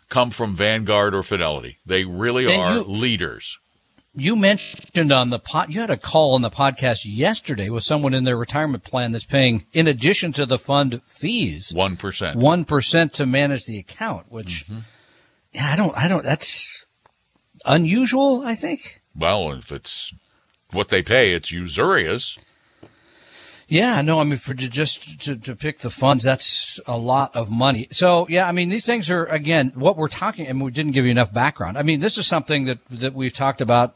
come 0.10 0.30
from 0.30 0.56
Vanguard 0.56 1.16
or 1.16 1.24
Fidelity. 1.24 1.78
They 1.86 2.06
really 2.06 2.46
And 2.52 2.62
are 2.62 2.74
you- 2.76 2.84
leaders. 2.84 3.58
You 4.18 4.38
mentioned 4.38 5.12
on 5.12 5.30
the 5.30 5.40
pod, 5.40 5.74
you 5.74 5.82
had 5.82 5.90
a 5.90 5.98
call 5.98 6.36
on 6.36 6.42
the 6.42 6.50
podcast 6.50 7.02
yesterday 7.06 7.70
with 7.70 7.84
someone 7.84 8.14
in 8.14 8.24
their 8.24 8.38
retirement 8.38 8.86
plan 8.86 9.12
that's 9.12 9.26
paying, 9.26 9.66
in 9.74 9.88
addition 9.88 10.32
to 10.34 10.46
the 10.46 10.58
fund 10.58 11.02
fees, 11.06 11.74
1%. 11.76 12.36
one 12.36 12.64
percent 12.64 13.12
to 13.16 13.26
manage 13.26 13.66
the 13.66 13.78
account. 13.78 14.28
Which, 14.30 14.66
Mm-hmm. 14.70 14.80
yeah, 15.54 15.70
I 15.74 15.76
don't, 15.76 15.98
I 15.98 16.08
don't. 16.08 16.24
That's 16.24 16.86
unusual. 17.66 18.44
I 18.46 18.56
think. 18.56 19.02
Well, 19.16 19.52
if 19.52 19.70
it's 19.72 20.14
what 20.76 20.90
they 20.90 21.02
pay, 21.02 21.34
it's 21.34 21.52
usurious. 21.52 22.38
Yeah, 23.68 24.02
no, 24.04 24.20
I 24.20 24.26
mean, 24.26 24.38
for 24.38 24.54
just 24.54 25.22
to, 25.22 25.36
to 25.36 25.56
pick 25.56 25.80
the 25.80 25.90
funds, 25.90 26.24
that's 26.24 26.80
a 26.86 26.98
lot 27.00 27.36
of 27.36 27.50
money. 27.50 27.88
So, 27.90 28.28
yeah, 28.30 28.48
I 28.48 28.52
mean, 28.52 28.70
these 28.70 28.86
things 28.86 29.10
are 29.10 29.26
again 29.26 29.72
what 29.74 29.98
we're 29.98 30.08
talking, 30.08 30.46
and 30.46 30.62
we 30.62 30.70
didn't 30.70 30.92
give 30.92 31.06
you 31.06 31.12
enough 31.12 31.34
background. 31.34 31.76
I 31.78 31.82
mean, 31.82 32.00
this 32.00 32.18
is 32.20 32.28
something 32.28 32.66
that 32.66 32.78
that 32.92 33.14
we've 33.16 33.34
talked 33.34 33.62
about 33.62 33.96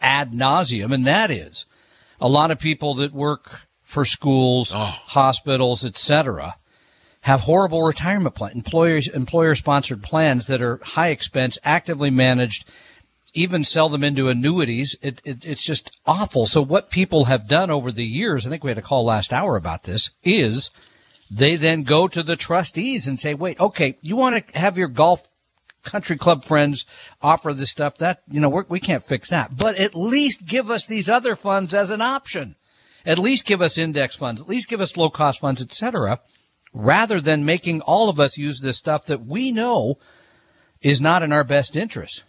ad 0.00 0.32
nauseum, 0.32 0.92
and 0.94 1.06
that 1.06 1.30
is 1.30 1.66
a 2.18 2.28
lot 2.28 2.50
of 2.50 2.58
people 2.58 2.94
that 2.94 3.12
work 3.12 3.66
for 3.84 4.06
schools, 4.06 4.70
Oh. 4.72 4.84
hospitals, 5.08 5.84
etc. 5.84 6.54
have 7.22 7.40
horrible 7.40 7.82
retirement 7.82 8.34
plan 8.34 8.52
employers 8.54 9.06
employer 9.08 9.54
sponsored 9.54 10.02
plans 10.02 10.46
that 10.46 10.62
are 10.62 10.80
high 10.82 11.08
expense, 11.08 11.58
actively 11.62 12.08
managed, 12.08 12.64
even 13.34 13.64
sell 13.64 13.88
them 13.88 14.04
into 14.04 14.28
annuities. 14.28 14.96
It, 15.02 15.20
it, 15.24 15.44
it's 15.44 15.64
just 15.64 15.90
awful. 16.06 16.46
So 16.46 16.62
what 16.62 16.90
people 16.90 17.24
have 17.24 17.48
done 17.48 17.70
over 17.70 17.92
the 17.92 18.04
years, 18.04 18.46
I 18.46 18.50
think 18.50 18.64
we 18.64 18.70
had 18.70 18.78
a 18.78 18.82
call 18.82 19.04
last 19.04 19.32
hour 19.32 19.56
about 19.56 19.84
this, 19.84 20.10
is 20.22 20.70
they 21.30 21.56
then 21.56 21.84
go 21.84 22.08
to 22.08 22.22
the 22.22 22.36
trustees 22.36 23.06
and 23.06 23.18
say, 23.18 23.34
wait, 23.34 23.60
okay, 23.60 23.96
you 24.02 24.16
want 24.16 24.46
to 24.46 24.58
have 24.58 24.76
your 24.76 24.88
golf 24.88 25.26
country 25.82 26.16
club 26.16 26.44
friends 26.44 26.84
offer 27.22 27.54
this 27.54 27.70
stuff 27.70 27.96
that, 27.98 28.22
you 28.28 28.40
know, 28.40 28.50
we're, 28.50 28.64
we 28.68 28.80
can 28.80 28.96
not 28.96 29.04
fix 29.04 29.30
that, 29.30 29.56
but 29.56 29.78
at 29.78 29.94
least 29.94 30.46
give 30.46 30.70
us 30.70 30.86
these 30.86 31.08
other 31.08 31.36
funds 31.36 31.72
as 31.72 31.90
an 31.90 32.02
option. 32.02 32.56
At 33.06 33.18
least 33.18 33.46
give 33.46 33.62
us 33.62 33.78
index 33.78 34.14
funds, 34.14 34.42
at 34.42 34.48
least 34.48 34.68
give 34.68 34.80
us 34.80 34.96
low 34.96 35.08
cost 35.08 35.40
funds, 35.40 35.62
etc. 35.62 36.18
rather 36.74 37.20
than 37.20 37.46
making 37.46 37.80
all 37.80 38.10
of 38.10 38.20
us 38.20 38.36
use 38.36 38.60
this 38.60 38.76
stuff 38.76 39.06
that 39.06 39.24
we 39.24 39.52
know 39.52 39.94
is 40.82 41.00
not 41.00 41.22
in 41.22 41.32
our 41.32 41.44
best 41.44 41.76
interest. 41.76 42.24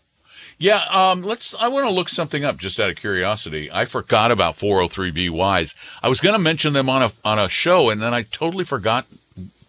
Yeah, 0.62 0.84
um, 0.92 1.24
let's. 1.24 1.56
I 1.56 1.70
want 1.70 1.88
to 1.90 1.92
look 1.92 2.08
something 2.08 2.46
up 2.46 2.58
just 2.58 2.80
out 2.80 2.92
of 2.92 2.96
curiosity. 2.96 3.72
I 3.72 3.86
forgot 3.86 4.30
about 4.30 4.58
403b 4.58 5.32
wise. 5.32 5.74
I 6.04 6.08
was 6.08 6.22
going 6.22 6.36
to 6.36 6.42
mention 6.42 6.74
them 6.74 6.88
on 6.88 7.02
a 7.02 7.12
on 7.26 7.40
a 7.40 7.50
show, 7.50 7.90
and 7.90 8.00
then 8.00 8.14
I 8.14 8.22
totally 8.22 8.64
forgot 8.64 9.08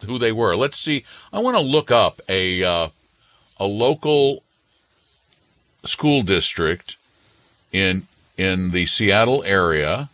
who 0.05 0.19
they 0.19 0.31
were. 0.31 0.55
Let's 0.55 0.77
see. 0.77 1.03
I 1.33 1.39
want 1.39 1.57
to 1.57 1.63
look 1.63 1.89
up 1.89 2.21
a 2.29 2.63
uh, 2.63 2.89
a 3.59 3.65
local 3.65 4.43
school 5.83 6.21
district 6.21 6.95
in 7.71 8.05
in 8.37 8.69
the 8.69 8.85
Seattle 8.85 9.43
area, 9.45 10.09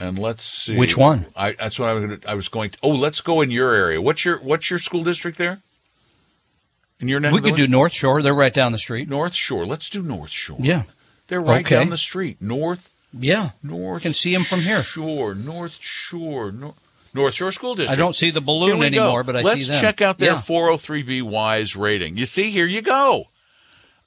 and 0.00 0.18
let's 0.18 0.44
see 0.44 0.76
which 0.76 0.96
one. 0.96 1.26
I, 1.36 1.52
that's 1.52 1.78
what 1.78 1.90
I 1.90 1.92
was. 1.92 2.02
Gonna, 2.02 2.18
I 2.26 2.34
was 2.34 2.48
going. 2.48 2.70
To, 2.70 2.78
oh, 2.82 2.90
let's 2.90 3.20
go 3.20 3.40
in 3.40 3.52
your 3.52 3.72
area. 3.72 4.02
What's 4.02 4.24
your 4.24 4.38
What's 4.38 4.68
your 4.68 4.80
school 4.80 5.04
district 5.04 5.38
there? 5.38 5.60
In 6.98 7.08
your 7.08 7.20
we 7.30 7.40
could 7.40 7.56
do 7.56 7.68
North 7.68 7.92
Shore. 7.92 8.22
They're 8.22 8.34
right 8.34 8.54
down 8.54 8.72
the 8.72 8.78
street. 8.78 9.08
North 9.08 9.34
Shore. 9.34 9.66
Let's 9.66 9.90
do 9.90 10.02
North 10.02 10.30
Shore. 10.30 10.58
Yeah, 10.60 10.84
they're 11.28 11.40
right 11.40 11.64
okay. 11.64 11.76
down 11.76 11.90
the 11.90 11.98
street. 11.98 12.40
North. 12.40 12.92
Yeah, 13.12 13.50
North. 13.62 14.02
You 14.02 14.08
can 14.08 14.14
see 14.14 14.32
them 14.32 14.44
from 14.44 14.60
here. 14.60 14.82
Shore. 14.82 15.34
North 15.34 15.78
Shore. 15.80 16.52
North. 16.52 16.74
North 17.14 17.34
Shore 17.34 17.50
School 17.50 17.74
District. 17.74 17.98
I 17.98 18.00
don't 18.00 18.14
see 18.14 18.30
the 18.30 18.42
balloon 18.42 18.82
anymore, 18.82 19.22
go. 19.22 19.32
but 19.32 19.36
I 19.36 19.42
Let's 19.42 19.54
see 19.54 19.64
them. 19.64 19.72
Let's 19.72 19.80
check 19.80 20.02
out 20.02 20.18
their 20.18 20.32
yeah. 20.32 20.40
403b 20.40 21.22
WISE 21.22 21.74
rating. 21.74 22.18
You 22.18 22.26
see, 22.26 22.50
here 22.50 22.66
you 22.66 22.82
go. 22.82 23.24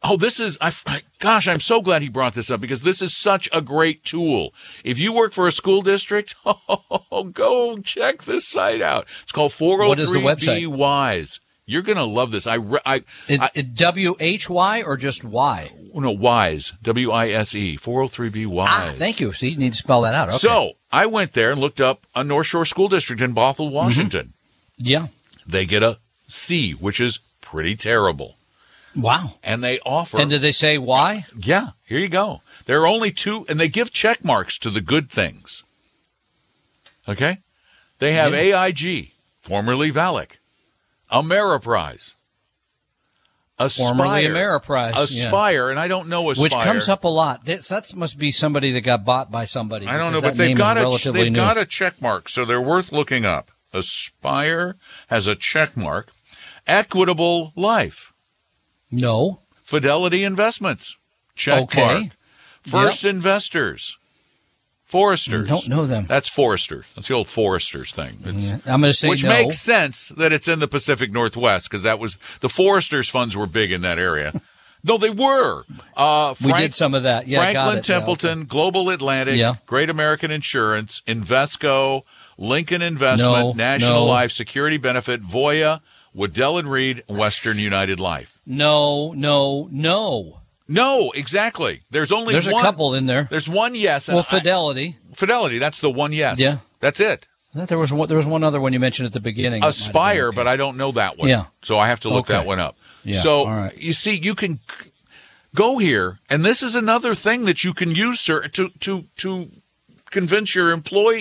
Oh, 0.01 0.15
this 0.15 0.39
is, 0.39 0.58
I, 0.62 0.72
I, 0.86 1.01
gosh, 1.17 1.48
I'm 1.48 1.60
so 1.60 1.81
glad 1.81 2.01
he 2.01 2.08
brought 2.08 2.34
this 2.34 2.50
up 2.50 2.62
because 2.62 2.84
this 2.84 3.01
is 3.01 3.17
such 3.17 3.50
a 3.51 3.62
great 3.62 4.05
tool. 4.05 4.53
If 4.86 4.98
you 4.98 5.12
work 5.12 5.34
for 5.34 5.48
a 5.48 5.51
school 5.51 5.81
district, 5.81 6.36
oh, 6.46 7.31
go 7.34 7.79
check 7.79 8.24
this 8.24 8.48
site 8.48 8.81
out. 8.81 9.08
It's 9.24 9.34
called 9.34 9.51
403b 9.51 10.67
WISE. 10.67 11.39
You're 11.70 11.84
going 11.84 12.00
to 12.00 12.04
love 12.04 12.32
this. 12.32 12.48
I, 12.48 12.56
I, 12.84 13.04
I 13.30 13.50
W 13.76 14.16
H 14.20 14.50
Y 14.50 14.82
or 14.82 14.98
just 14.98 15.24
Y? 15.24 15.72
No, 15.94 16.10
WISE. 16.10 16.74
W 16.82 17.12
I 17.12 17.30
S 17.30 17.54
E. 17.54 17.78
403B 17.78 18.48
WISE. 18.48 18.68
Ah, 18.68 18.92
thank 18.96 19.20
you. 19.20 19.34
See, 19.34 19.50
you 19.50 19.58
need 19.58 19.74
to 19.74 19.78
spell 19.78 20.02
that 20.02 20.16
out. 20.16 20.30
Okay. 20.30 20.38
So 20.40 20.72
I 20.92 21.06
went 21.06 21.34
there 21.34 21.52
and 21.52 21.62
looked 21.62 21.80
up 21.80 22.08
a 22.16 22.24
North 22.24 22.48
Shore 22.48 22.66
School 22.66 22.90
District 22.90 23.22
in 23.22 23.36
Bothell, 23.36 23.68
mm-hmm. 23.68 23.76
Washington. 23.76 24.34
Mm-hmm. 24.82 24.84
Yeah. 24.88 25.08
They 25.46 25.68
get 25.68 25.84
a 25.84 26.00
C, 26.28 26.72
which 26.72 27.00
is 27.00 27.20
pretty 27.40 27.76
terrible. 27.76 28.38
Wow. 28.96 29.36
And 29.44 29.64
they 29.64 29.80
offer. 29.82 30.20
And 30.20 30.32
did 30.32 30.42
they 30.42 30.52
say 30.52 30.80
why? 30.80 31.26
Yeah. 31.38 31.70
Here 31.86 32.00
you 32.00 32.10
go. 32.10 32.42
There 32.66 32.82
are 32.82 32.88
only 32.88 33.12
two, 33.12 33.46
and 33.48 33.60
they 33.60 33.70
give 33.70 33.92
check 33.92 34.26
marks 34.26 34.58
to 34.60 34.72
the 34.72 34.82
good 34.82 35.12
things. 35.12 35.62
Okay? 37.08 37.38
They 38.00 38.14
have 38.14 38.34
yeah. 38.34 38.66
AIG, 38.66 39.12
formerly 39.44 39.92
Valic. 39.92 40.38
Ameriprise. 41.12 42.13
Aspire, 43.60 43.88
Formerly 43.88 44.24
Ameriprise. 44.24 44.96
Aspire, 44.96 45.66
yeah. 45.66 45.72
and 45.72 45.80
I 45.80 45.89
don't 45.89 46.08
know 46.08 46.30
Aspire. 46.30 46.44
Which 46.44 46.54
comes 46.54 46.88
up 46.88 47.04
a 47.04 47.10
lot. 47.10 47.44
That, 47.44 47.62
that 47.63 47.94
must 47.94 48.18
be 48.18 48.32
somebody 48.32 48.72
that 48.72 48.82
got 48.82 49.04
bought 49.04 49.32
by 49.32 49.44
somebody. 49.44 49.86
I 49.86 49.98
don't 49.98 50.13
know, 50.13 50.22
but 50.22 50.38
they've 50.38 50.58
got 50.58 50.78
a 50.78 51.12
they've 51.12 51.32
new. 51.32 51.36
got 51.38 51.58
a 51.58 51.66
check 51.66 52.01
mark, 52.01 52.30
so 52.30 52.46
they're 52.46 52.62
worth 52.62 52.94
looking 52.94 53.25
up. 53.25 53.50
Aspire 53.74 54.78
has 55.08 55.28
a 55.28 55.36
check 55.36 55.75
mark. 55.75 56.10
Equitable 56.66 57.51
Life. 57.56 58.13
No. 58.92 59.39
Fidelity 59.63 60.24
Investments. 60.24 60.96
Check 61.36 61.63
okay. 61.63 61.82
mark. 61.82 62.04
First 62.63 63.04
yep. 63.04 63.13
Investors. 63.13 63.98
Foresters. 64.89 65.48
Don't 65.48 65.67
know 65.67 65.86
them. 65.86 66.08
That's 66.08 66.27
Forester. 66.27 66.84
That's 66.96 67.08
the 67.08 67.13
old 67.13 67.27
Foresters 67.27 67.93
thing. 67.93 68.17
Yeah, 68.25 68.55
I'm 68.65 68.81
going 68.81 68.91
to 68.91 68.93
say 68.93 69.08
Which 69.08 69.24
no. 69.24 69.29
makes 69.29 69.60
sense 69.60 70.10
that 70.10 70.34
it's 70.34 70.48
in 70.48 70.58
the 70.58 70.67
Pacific 70.67 71.13
Northwest 71.13 71.69
because 71.69 71.84
that 71.84 72.00
was 72.00 72.17
the 72.39 72.50
Foresters 72.50 73.08
funds 73.08 73.38
were 73.38 73.46
big 73.46 73.72
in 73.72 73.81
that 73.81 74.00
area. 74.00 74.34
no, 74.84 74.98
they 74.98 75.12
were. 75.12 75.63
Uh, 75.96 76.34
Frank, 76.34 76.55
we 76.55 76.62
did 76.62 76.74
some 76.74 76.96
of 76.96 77.03
that. 77.03 77.27
Yeah, 77.27 77.39
Franklin 77.39 77.84
Templeton, 77.84 78.29
yeah, 78.29 78.41
okay. 78.41 78.48
Global 78.48 78.89
Atlantic, 78.89 79.38
yeah. 79.38 79.55
Great 79.67 79.91
American 79.91 80.31
Insurance, 80.31 81.03
Invesco, 81.05 82.01
Lincoln 82.39 82.81
Investment, 82.81 83.31
no, 83.31 83.51
National 83.51 83.91
no. 83.91 84.05
Life, 84.05 84.31
Security 84.31 84.77
Benefit, 84.77 85.22
Voya, 85.22 85.81
Waddell 86.15 86.58
and 86.58 86.72
Reed, 86.72 87.03
Western 87.08 87.60
United 87.60 88.00
Life. 88.00 88.39
No, 88.48 89.13
no, 89.13 89.69
no. 89.72 90.39
No, 90.70 91.12
exactly. 91.12 91.82
There's 91.90 92.12
only 92.12 92.34
there's 92.34 92.48
one, 92.48 92.62
a 92.62 92.64
couple 92.64 92.94
in 92.94 93.08
there. 93.08 93.28
There's 93.30 93.50
one 93.50 93.74
yes. 93.74 94.08
Well, 94.08 94.22
Fidelity. 94.22 94.96
I, 95.12 95.16
Fidelity. 95.16 95.58
That's 95.58 95.80
the 95.80 95.90
one 95.90 96.14
yes. 96.14 96.40
Yeah. 96.40 96.58
That's 96.80 97.00
it. 97.00 97.26
There 97.54 97.80
was 97.80 97.92
one, 97.92 98.08
there 98.08 98.18
was 98.18 98.28
one 98.28 98.44
other 98.44 98.62
one 98.62 98.74
you 98.74 98.80
mentioned 98.80 99.08
at 99.08 99.14
the 99.14 99.20
beginning. 99.20 99.64
Aspire, 99.64 100.32
but 100.32 100.48
I 100.48 100.56
don't 100.56 100.78
know 100.78 100.92
that 100.92 101.18
one. 101.18 101.28
Yeah. 101.28 101.46
So 101.64 101.80
I 101.80 101.88
have 101.88 102.00
to 102.02 102.10
look 102.10 102.30
okay. 102.30 102.34
that 102.34 102.46
one 102.46 102.60
up. 102.60 102.78
Yeah. 103.04 103.22
So 103.22 103.48
right. 103.48 103.76
you 103.76 103.94
see, 103.94 104.16
you 104.16 104.36
can 104.36 104.60
go 105.56 105.80
here, 105.80 106.20
and 106.30 106.46
this 106.46 106.62
is 106.62 106.76
another 106.76 107.16
thing 107.16 107.46
that 107.46 107.64
you 107.64 107.74
can 107.74 107.96
use, 107.96 108.20
sir, 108.20 108.48
to 108.50 108.70
to 108.82 109.06
to 109.18 109.50
convince 110.12 110.54
your 110.54 110.72
employer, 110.72 111.20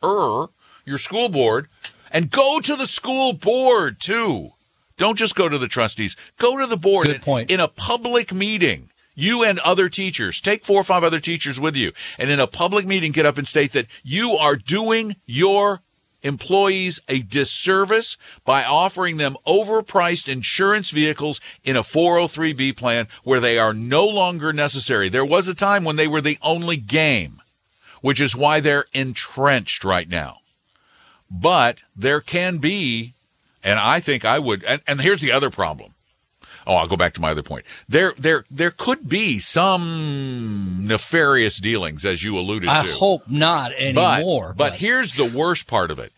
your 0.00 0.98
school 0.98 1.28
board, 1.28 1.68
and 2.10 2.30
go 2.30 2.60
to 2.60 2.74
the 2.74 2.86
school 2.86 3.34
board 3.34 4.00
too. 4.00 4.52
Don't 4.98 5.16
just 5.16 5.34
go 5.34 5.48
to 5.48 5.56
the 5.56 5.68
trustees. 5.68 6.16
Go 6.36 6.58
to 6.58 6.66
the 6.66 6.76
board. 6.76 7.06
Good 7.06 7.22
point. 7.22 7.50
In 7.50 7.60
a 7.60 7.68
public 7.68 8.32
meeting, 8.34 8.90
you 9.14 9.42
and 9.42 9.58
other 9.60 9.88
teachers, 9.88 10.40
take 10.40 10.64
four 10.64 10.80
or 10.80 10.84
five 10.84 11.02
other 11.02 11.20
teachers 11.20 11.58
with 11.58 11.74
you, 11.74 11.92
and 12.18 12.30
in 12.30 12.38
a 12.38 12.46
public 12.46 12.86
meeting, 12.86 13.12
get 13.12 13.24
up 13.24 13.38
and 13.38 13.48
state 13.48 13.72
that 13.72 13.86
you 14.04 14.32
are 14.32 14.56
doing 14.56 15.16
your 15.24 15.80
employees 16.22 17.00
a 17.08 17.22
disservice 17.22 18.16
by 18.44 18.64
offering 18.64 19.16
them 19.16 19.36
overpriced 19.46 20.28
insurance 20.28 20.90
vehicles 20.90 21.40
in 21.62 21.76
a 21.76 21.82
403b 21.82 22.76
plan 22.76 23.06
where 23.22 23.40
they 23.40 23.58
are 23.58 23.72
no 23.72 24.06
longer 24.06 24.52
necessary. 24.52 25.08
There 25.08 25.24
was 25.24 25.48
a 25.48 25.54
time 25.54 25.84
when 25.84 25.96
they 25.96 26.08
were 26.08 26.20
the 26.20 26.38
only 26.42 26.76
game, 26.76 27.40
which 28.00 28.20
is 28.20 28.34
why 28.34 28.60
they're 28.60 28.86
entrenched 28.92 29.84
right 29.84 30.08
now. 30.08 30.38
But 31.30 31.82
there 31.94 32.20
can 32.20 32.58
be 32.58 33.14
and 33.64 33.78
I 33.78 34.00
think 34.00 34.24
I 34.24 34.38
would. 34.38 34.64
And, 34.64 34.82
and 34.86 35.00
here's 35.00 35.20
the 35.20 35.32
other 35.32 35.50
problem. 35.50 35.94
Oh, 36.66 36.74
I'll 36.74 36.86
go 36.86 36.96
back 36.96 37.14
to 37.14 37.20
my 37.22 37.30
other 37.30 37.42
point. 37.42 37.64
There, 37.88 38.12
there, 38.18 38.44
there 38.50 38.70
could 38.70 39.08
be 39.08 39.38
some 39.38 40.80
nefarious 40.86 41.56
dealings, 41.56 42.04
as 42.04 42.22
you 42.22 42.36
alluded 42.36 42.68
I 42.68 42.82
to. 42.82 42.88
I 42.90 42.92
hope 42.92 43.28
not 43.28 43.72
anymore. 43.72 44.48
But, 44.48 44.56
but, 44.56 44.70
but 44.70 44.74
here's 44.74 45.16
the 45.16 45.34
worst 45.34 45.66
part 45.66 45.90
of 45.90 45.98
it: 45.98 46.12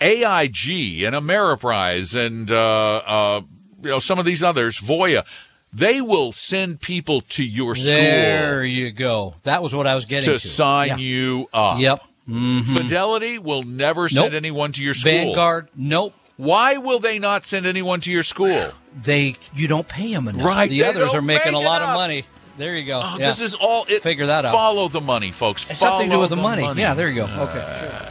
AIG 0.00 1.02
and 1.02 1.16
Ameriprise 1.16 2.14
and 2.14 2.50
uh, 2.52 2.96
uh, 2.98 3.40
you 3.82 3.90
know 3.90 3.98
some 3.98 4.20
of 4.20 4.24
these 4.24 4.42
others, 4.42 4.78
Voya. 4.78 5.26
They 5.72 6.00
will 6.00 6.32
send 6.32 6.80
people 6.80 7.20
to 7.20 7.44
your 7.44 7.76
school. 7.76 7.92
There 7.94 8.64
you 8.64 8.90
go. 8.90 9.36
That 9.44 9.62
was 9.62 9.72
what 9.72 9.86
I 9.86 9.94
was 9.94 10.04
getting 10.04 10.32
to, 10.32 10.38
to. 10.38 10.40
sign 10.40 10.88
yeah. 10.88 10.96
you 10.96 11.48
up. 11.52 11.78
Yep. 11.78 12.04
Mm-hmm. 12.30 12.76
Fidelity 12.76 13.38
will 13.38 13.62
never 13.62 14.08
send 14.08 14.34
anyone 14.34 14.72
to 14.72 14.84
your 14.84 14.94
school. 14.94 15.12
Vanguard, 15.12 15.68
nope. 15.76 16.14
Why 16.36 16.78
will 16.78 17.00
they 17.00 17.18
not 17.18 17.44
send 17.44 17.66
anyone 17.66 18.00
to 18.02 18.10
your 18.10 18.22
school? 18.22 18.72
They 18.92 19.36
you 19.54 19.68
don't 19.68 19.86
pay 19.86 20.12
them 20.12 20.26
enough. 20.26 20.44
Right. 20.44 20.68
The 20.68 20.82
others 20.82 21.14
are 21.14 21.22
making 21.22 21.54
a 21.54 21.60
lot 21.60 21.80
enough. 21.80 21.90
of 21.90 21.94
money. 21.94 22.24
There 22.58 22.76
you 22.76 22.84
go. 22.84 23.00
Oh, 23.00 23.16
yeah. 23.18 23.26
This 23.28 23.40
is 23.40 23.54
all. 23.54 23.86
It, 23.88 24.02
Figure 24.02 24.26
that 24.26 24.44
out. 24.44 24.52
Follow 24.52 24.88
the 24.88 25.00
money, 25.00 25.30
folks. 25.30 25.70
It's 25.70 25.78
follow 25.78 25.92
something 25.92 26.10
to 26.10 26.16
do 26.16 26.20
with 26.20 26.30
the, 26.30 26.36
the 26.36 26.42
money. 26.42 26.62
money. 26.62 26.80
Yeah, 26.80 26.94
there 26.94 27.08
you 27.08 27.14
go. 27.14 27.24
Okay. 27.24 27.60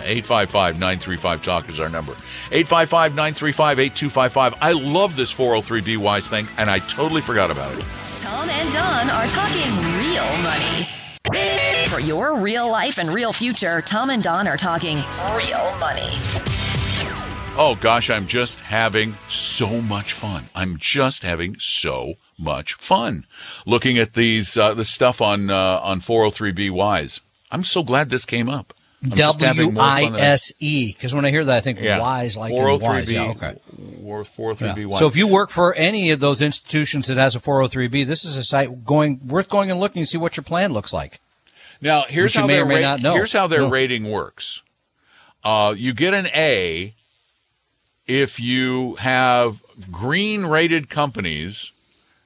855 0.06 0.80
935 0.80 1.44
Talk 1.44 1.68
is 1.70 1.82
our 1.82 1.90
number. 1.90 2.14
855 2.54 3.12
935 3.12 3.80
8255. 3.80 4.56
I 4.62 4.72
love 4.72 5.18
this 5.18 5.34
403B 5.34 5.98
Wise 5.98 6.28
thing, 6.30 6.48
and 6.58 6.72
I 6.72 6.80
totally 6.80 7.22
forgot 7.22 7.52
about 7.52 7.78
it. 7.78 7.84
Tom 8.20 8.50
and 8.50 8.74
Don 8.74 9.10
are 9.10 9.28
talking 9.28 9.70
real 10.00 10.26
money. 10.42 11.69
For 11.90 12.00
your 12.00 12.40
real 12.40 12.70
life 12.70 13.00
and 13.00 13.10
real 13.10 13.34
future, 13.34 13.82
Tom 13.82 14.12
and 14.12 14.22
Don 14.22 14.48
are 14.48 14.58
talking 14.58 14.98
real 15.34 15.72
money. 15.80 16.12
Oh 17.58 17.76
gosh, 17.82 18.12
I'm 18.12 18.28
just 18.28 18.60
having 18.60 19.16
so 19.28 19.82
much 19.82 20.14
fun. 20.14 20.46
I'm 20.54 20.78
just 20.78 21.24
having 21.24 21.56
so 21.60 22.14
much 22.38 22.76
fun 22.76 23.26
looking 23.66 23.98
at 23.98 24.14
these 24.14 24.56
uh, 24.56 24.76
the 24.76 24.86
stuff 24.86 25.20
on 25.20 25.50
uh, 25.50 25.80
on 25.82 26.00
403b 26.00 26.70
wise. 26.70 27.22
I'm 27.50 27.64
so 27.64 27.82
glad 27.82 28.12
this 28.12 28.24
came 28.24 28.50
up. 28.50 28.76
I'm 29.04 29.10
just 29.10 29.40
having 29.42 29.70
W 29.70 29.72
more 29.72 29.84
fun 29.84 29.92
I 29.92 30.10
than 30.12 30.20
I- 30.20 30.26
S 30.26 30.54
E. 30.60 30.94
Because 30.94 31.16
when 31.16 31.26
I 31.26 31.32
hear 31.32 31.44
that, 31.44 31.58
I 31.58 31.62
think 31.62 31.80
Yeah. 31.80 32.00
Y's 32.00 32.38
like 32.38 32.54
403B. 32.54 32.82
Y's. 32.82 33.10
Yeah, 33.10 33.30
okay. 33.32 33.56
Or 34.04 34.24
403B1. 34.24 34.92
Yeah. 34.92 34.98
So 34.98 35.08
if 35.08 35.16
you 35.16 35.26
work 35.26 35.50
for 35.50 35.74
any 35.74 36.12
of 36.12 36.20
those 36.20 36.42
institutions 36.44 37.08
that 37.08 37.18
has 37.18 37.36
a 37.36 37.40
403B, 37.40 38.06
this 38.06 38.26
is 38.26 38.38
a 38.38 38.44
site 38.44 38.86
going 38.86 39.22
worth 39.26 39.50
going 39.50 39.72
and 39.72 39.80
looking 39.80 40.04
to 40.04 40.08
see 40.08 40.20
what 40.20 40.38
your 40.38 40.44
plan 40.44 40.72
looks 40.72 40.94
like. 40.94 41.20
Now, 41.82 42.04
here's 42.08 42.36
how 42.36 42.48
their 42.48 42.66
ra- 42.66 42.80
not 42.80 43.02
know. 43.02 43.14
here's 43.14 43.32
how 43.34 43.48
their 43.48 43.62
No. 43.62 43.70
rating 43.70 44.10
works. 44.12 44.62
Uh, 45.44 45.74
you 45.78 45.94
get 45.94 46.14
an 46.14 46.28
A 46.36 46.94
if 48.08 48.40
you 48.40 48.96
have 48.96 49.62
green 49.92 50.46
rated 50.46 50.90
companies 50.90 51.72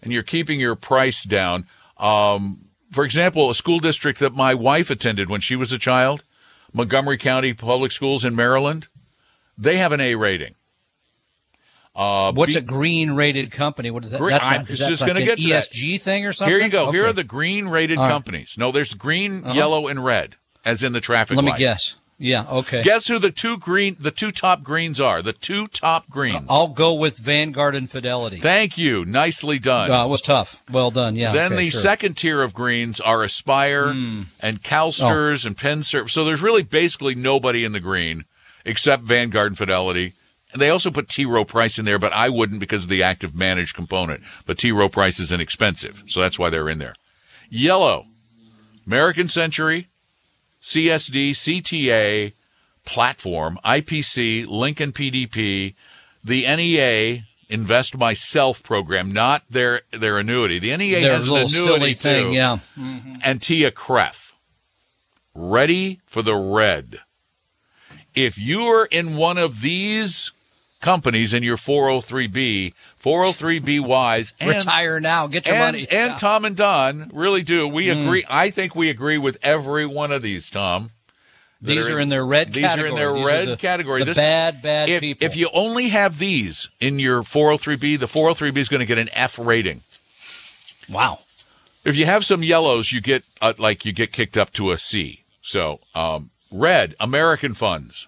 and 0.01 0.11
you're 0.11 0.23
keeping 0.23 0.59
your 0.59 0.75
price 0.75 1.23
down. 1.23 1.65
Um, 1.97 2.65
for 2.91 3.03
example, 3.05 3.49
a 3.49 3.55
school 3.55 3.79
district 3.79 4.19
that 4.19 4.33
my 4.33 4.53
wife 4.53 4.89
attended 4.89 5.29
when 5.29 5.41
she 5.41 5.55
was 5.55 5.71
a 5.71 5.77
child, 5.79 6.23
Montgomery 6.73 7.17
County 7.17 7.53
Public 7.53 7.91
Schools 7.91 8.25
in 8.25 8.35
Maryland, 8.35 8.87
they 9.57 9.77
have 9.77 9.91
an 9.91 10.01
A 10.01 10.15
rating. 10.15 10.55
Uh, 11.95 12.31
What's 12.31 12.55
a 12.55 12.61
green 12.61 13.11
rated 13.11 13.51
company? 13.51 13.91
What 13.91 14.03
is 14.03 14.11
that? 14.11 14.19
Green- 14.19 14.31
That's 14.31 14.45
I'm 14.45 14.67
is 14.67 14.79
just 14.79 15.05
that 15.05 15.13
like 15.15 15.25
get 15.25 15.37
an 15.37 15.43
to 15.43 15.49
that. 15.49 15.69
ESG 15.71 16.01
thing 16.01 16.25
or 16.25 16.33
something? 16.33 16.55
Here 16.55 16.63
you 16.63 16.71
go. 16.71 16.91
Here 16.91 17.05
are 17.05 17.13
the 17.13 17.23
green 17.23 17.67
rated 17.67 17.97
right. 17.99 18.09
companies. 18.09 18.55
No, 18.57 18.71
there's 18.71 18.93
green, 18.95 19.43
Uh-huh. 19.43 19.53
yellow, 19.53 19.87
and 19.87 20.03
red, 20.03 20.35
as 20.65 20.81
in 20.81 20.93
the 20.93 21.01
traffic 21.01 21.35
Let 21.37 21.45
me 21.45 21.53
guess. 21.55 21.95
Yeah. 22.17 22.45
Okay. 22.49 22.81
Guess 22.83 23.07
who 23.07 23.19
the 23.19 23.31
two 23.31 23.57
green, 23.57 23.97
the 23.99 24.11
two 24.11 24.31
top 24.31 24.63
greens 24.63 25.01
are? 25.01 25.21
The 25.21 25.33
two 25.33 25.67
top 25.67 26.09
greens. 26.09 26.45
I'll 26.49 26.67
go 26.69 26.93
with 26.93 27.17
Vanguard 27.17 27.75
and 27.75 27.89
Fidelity. 27.89 28.37
Thank 28.37 28.77
you. 28.77 29.03
Nicely 29.03 29.59
done. 29.59 29.91
Uh, 29.91 30.05
it 30.05 30.07
was 30.07 30.21
tough. 30.21 30.61
Well 30.71 30.89
done. 30.89 31.15
Yeah. 31.15 31.33
then 31.33 31.53
okay, 31.53 31.65
the 31.65 31.69
sure. 31.71 31.81
Second 31.81 32.15
tier 32.15 32.41
of 32.41 32.53
greens 32.53 32.99
are 33.01 33.23
Aspire 33.23 33.87
and 33.89 34.27
CalSTRS 34.63 35.45
and 35.45 35.57
PennServe. 35.57 36.09
So 36.09 36.23
there's 36.23 36.41
really 36.41 36.63
basically 36.63 37.13
nobody 37.13 37.65
in 37.65 37.71
the 37.71 37.79
green 37.79 38.23
except 38.65 39.03
Vanguard 39.03 39.51
and 39.51 39.57
Fidelity. 39.57 40.13
And 40.53 40.61
they 40.61 40.69
also 40.69 40.91
put 40.91 41.09
T. 41.09 41.25
Rowe 41.25 41.43
Price 41.45 41.79
in 41.79 41.85
there, 41.85 41.99
but 41.99 42.13
I 42.13 42.29
wouldn't 42.29 42.59
because 42.59 42.83
of 42.83 42.89
the 42.89 43.01
active 43.03 43.35
managed 43.35 43.75
component. 43.75 44.21
But 44.45 44.57
T. 44.59 44.71
Rowe 44.71 44.87
Price 44.89 45.19
is 45.19 45.31
inexpensive, 45.31 46.03
so 46.07 46.19
that's 46.21 46.37
why 46.37 46.49
they're 46.51 46.69
in 46.69 46.77
there. 46.77 46.95
Yellow, 47.49 48.05
American 48.85 49.29
Century, 49.29 49.87
CSD, 50.61 51.31
CTA, 51.31 52.33
Platform, 52.85 53.57
IPC, 53.65 54.47
Lincoln 54.47 54.91
PDP, 54.91 55.73
the 56.23 56.43
NEA 56.43 57.23
Invest 57.49 57.97
Myself 57.97 58.63
program, 58.63 59.11
not 59.11 59.43
their 59.49 59.81
their 59.91 60.17
annuity. 60.17 60.59
The 60.59 60.75
NEA 60.75 61.01
Their 61.01 61.13
has 61.13 61.27
an 61.27 61.33
little 61.33 61.47
annuity 61.49 61.79
silly 61.79 61.93
thing. 61.93 62.25
too. 62.27 62.33
Yeah. 62.33 62.57
Mm-hmm. 62.77 63.13
And 63.23 63.39
TIAA-CREF. 63.39 64.33
Ready 65.35 65.99
for 66.05 66.21
the 66.21 66.35
red. 66.35 66.99
If 68.15 68.37
you're 68.37 68.85
in 68.85 69.15
one 69.15 69.37
of 69.37 69.61
these 69.61 70.31
companies 70.83 71.33
in 71.33 71.41
your 71.41 71.57
403b, 71.57 72.73
403b 73.03 73.79
wise, 73.79 74.33
and 74.39 74.49
Retire 74.51 74.99
now. 74.99 75.25
Get 75.25 75.47
your 75.47 75.55
and, 75.55 75.63
money. 75.65 75.87
and 75.89 76.11
Yeah. 76.11 76.15
Tom 76.17 76.45
and 76.45 76.55
Don 76.55 77.09
really 77.13 77.41
do. 77.41 77.67
We 77.67 77.87
Mm. 77.87 78.05
agree. 78.05 78.23
I 78.29 78.51
think 78.51 78.75
we 78.75 78.89
agree 78.91 79.17
with 79.17 79.37
every 79.41 79.85
one 79.87 80.11
of 80.11 80.21
these, 80.21 80.49
Tom. 80.51 80.91
These 81.61 81.89
are 81.89 81.97
in 81.99 82.09
their 82.09 82.25
red 82.25 82.51
These 82.51 82.61
category. 82.65 82.89
are 82.89 82.91
in 82.91 82.95
their 82.97 83.13
These 83.13 83.25
red 83.25 83.47
the- 83.47 83.57
category. 83.57 83.99
The 84.01 84.05
This- 84.07 84.17
bad, 84.17 84.61
bad 84.61 84.89
if, 84.89 84.99
people. 84.99 85.25
if 85.25 85.37
you 85.37 85.49
only 85.53 85.89
have 85.89 86.19
these 86.19 86.67
in 86.81 86.99
your 86.99 87.23
403b, 87.23 87.95
the 87.95 88.05
403b 88.07 88.59
is 88.59 88.67
going 88.67 88.81
to 88.81 88.85
get 88.85 88.97
an 88.99 89.09
F 89.13 89.39
rating. 89.39 89.81
wow. 90.89 91.19
If 91.85 91.95
you 91.95 92.05
have 92.05 92.25
some 92.25 92.43
yellows, 92.43 92.91
you 92.91 92.99
get 93.01 93.23
uh, 93.41 93.53
like 93.57 93.85
you 93.85 93.91
get 93.93 94.11
kicked 94.11 94.37
up 94.37 94.51
to 94.53 94.71
a 94.71 94.77
C. 94.77 95.23
So, 95.41 95.79
um, 95.95 96.29
red, 96.51 96.95
American 96.99 97.53
funds, 97.53 98.07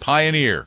Pioneer, 0.00 0.66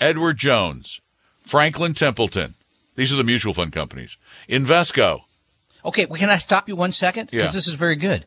Edward 0.00 0.36
Jones, 0.38 1.00
Franklin 1.44 1.94
Templeton. 1.94 2.54
These 2.96 3.12
are 3.12 3.16
the 3.16 3.24
mutual 3.24 3.54
fund 3.54 3.72
companies. 3.72 4.16
Invesco. 4.48 5.22
Okay, 5.84 6.06
well, 6.06 6.18
can 6.18 6.30
I 6.30 6.38
stop 6.38 6.68
you 6.68 6.76
one 6.76 6.92
second? 6.92 7.30
Because 7.30 7.46
Yeah. 7.46 7.58
this 7.58 7.68
is 7.68 7.74
very 7.74 7.96
good. 7.96 8.24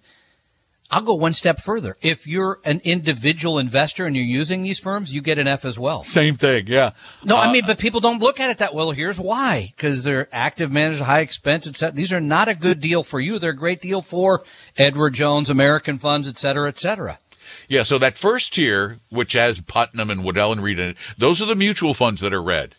I'll 0.89 1.01
go 1.01 1.15
one 1.15 1.33
step 1.33 1.59
further. 1.59 1.97
If 2.01 2.25
you're 2.27 2.59
an 2.63 2.79
individual 2.85 3.59
investor 3.59 4.05
and 4.05 4.15
you're 4.15 4.23
using 4.23 4.61
these 4.61 4.79
firms, 4.79 5.11
you 5.13 5.21
get 5.21 5.37
an 5.37 5.45
F 5.47 5.65
as 5.65 5.77
well. 5.77 6.05
Same 6.05 6.35
thing, 6.37 6.65
yeah. 6.67 6.91
No, 7.25 7.35
Uh, 7.35 7.41
I 7.41 7.51
mean, 7.51 7.63
but 7.67 7.77
people 7.77 7.99
don't 7.99 8.19
look 8.21 8.39
at 8.39 8.49
it 8.49 8.59
that 8.59 8.73
well. 8.73 8.91
Here's 8.91 9.19
why: 9.19 9.73
because 9.75 10.03
they're 10.03 10.29
active 10.31 10.71
managers, 10.71 11.05
high 11.05 11.19
expense, 11.19 11.67
etc. 11.67 11.93
These 11.93 12.13
are 12.13 12.21
not 12.21 12.47
a 12.47 12.55
good 12.55 12.79
deal 12.79 13.03
for 13.03 13.19
you. 13.19 13.37
They're 13.37 13.49
a 13.49 13.55
great 13.55 13.81
deal 13.81 14.01
for 14.01 14.45
Edward 14.77 15.13
Jones, 15.13 15.49
American 15.49 15.97
funds, 15.99 16.25
et 16.25 16.37
cetera, 16.37 16.69
et 16.69 16.79
cetera. 16.79 17.19
Yeah, 17.67 17.83
so 17.83 17.97
that 17.97 18.17
first 18.17 18.53
tier, 18.53 18.99
which 19.09 19.33
has 19.33 19.59
Putnam 19.59 20.09
and 20.09 20.23
Waddell 20.23 20.53
and 20.53 20.63
Reed 20.63 20.79
in 20.79 20.89
it, 20.89 20.97
those 21.17 21.41
are 21.41 21.45
the 21.45 21.55
mutual 21.55 21.93
funds 21.93 22.21
that 22.21 22.33
are 22.33 22.41
red. 22.41 22.75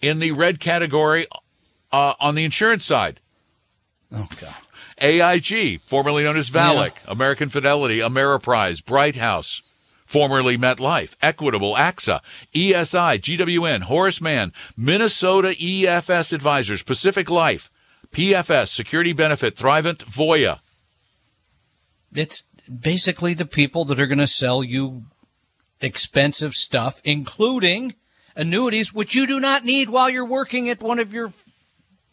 In 0.00 0.18
the 0.18 0.32
red 0.32 0.58
category, 0.58 1.26
uh, 1.92 2.14
on 2.18 2.34
the 2.34 2.44
insurance 2.44 2.84
side, 2.84 3.20
Oh 4.14 4.28
God. 4.40 4.54
AIG, 5.00 5.80
formerly 5.86 6.24
known 6.24 6.36
as 6.36 6.50
Valic, 6.50 6.92
American 7.08 7.48
Fidelity, 7.48 7.98
Ameriprise, 7.98 8.82
Brighthouse, 8.82 9.62
formerly 10.04 10.58
MetLife, 10.58 11.14
Equitable, 11.22 11.74
AXA, 11.74 12.20
ESI, 12.54 13.18
GWN, 13.18 13.82
Horace 13.82 14.20
Mann, 14.20 14.52
Minnesota 14.76 15.48
EFS 15.58 16.32
Advisors, 16.32 16.82
Pacific 16.82 17.30
Life, 17.30 17.70
PFS, 18.12 18.68
Security 18.68 19.12
Benefit, 19.14 19.56
Thrivent, 19.56 20.04
Voya. 20.04 20.58
It's 22.14 22.44
basically 22.68 23.34
the 23.34 23.46
people 23.46 23.84
that 23.86 24.00
are 24.00 24.06
going 24.06 24.18
to 24.18 24.26
sell 24.26 24.62
you 24.62 25.02
expensive 25.80 26.54
stuff, 26.54 27.00
including 27.04 27.94
annuities, 28.36 28.94
which 28.94 29.14
you 29.14 29.26
do 29.26 29.40
not 29.40 29.64
need 29.64 29.90
while 29.90 30.08
you're 30.08 30.24
working 30.24 30.68
at 30.68 30.80
one 30.80 30.98
of 30.98 31.12
your 31.12 31.32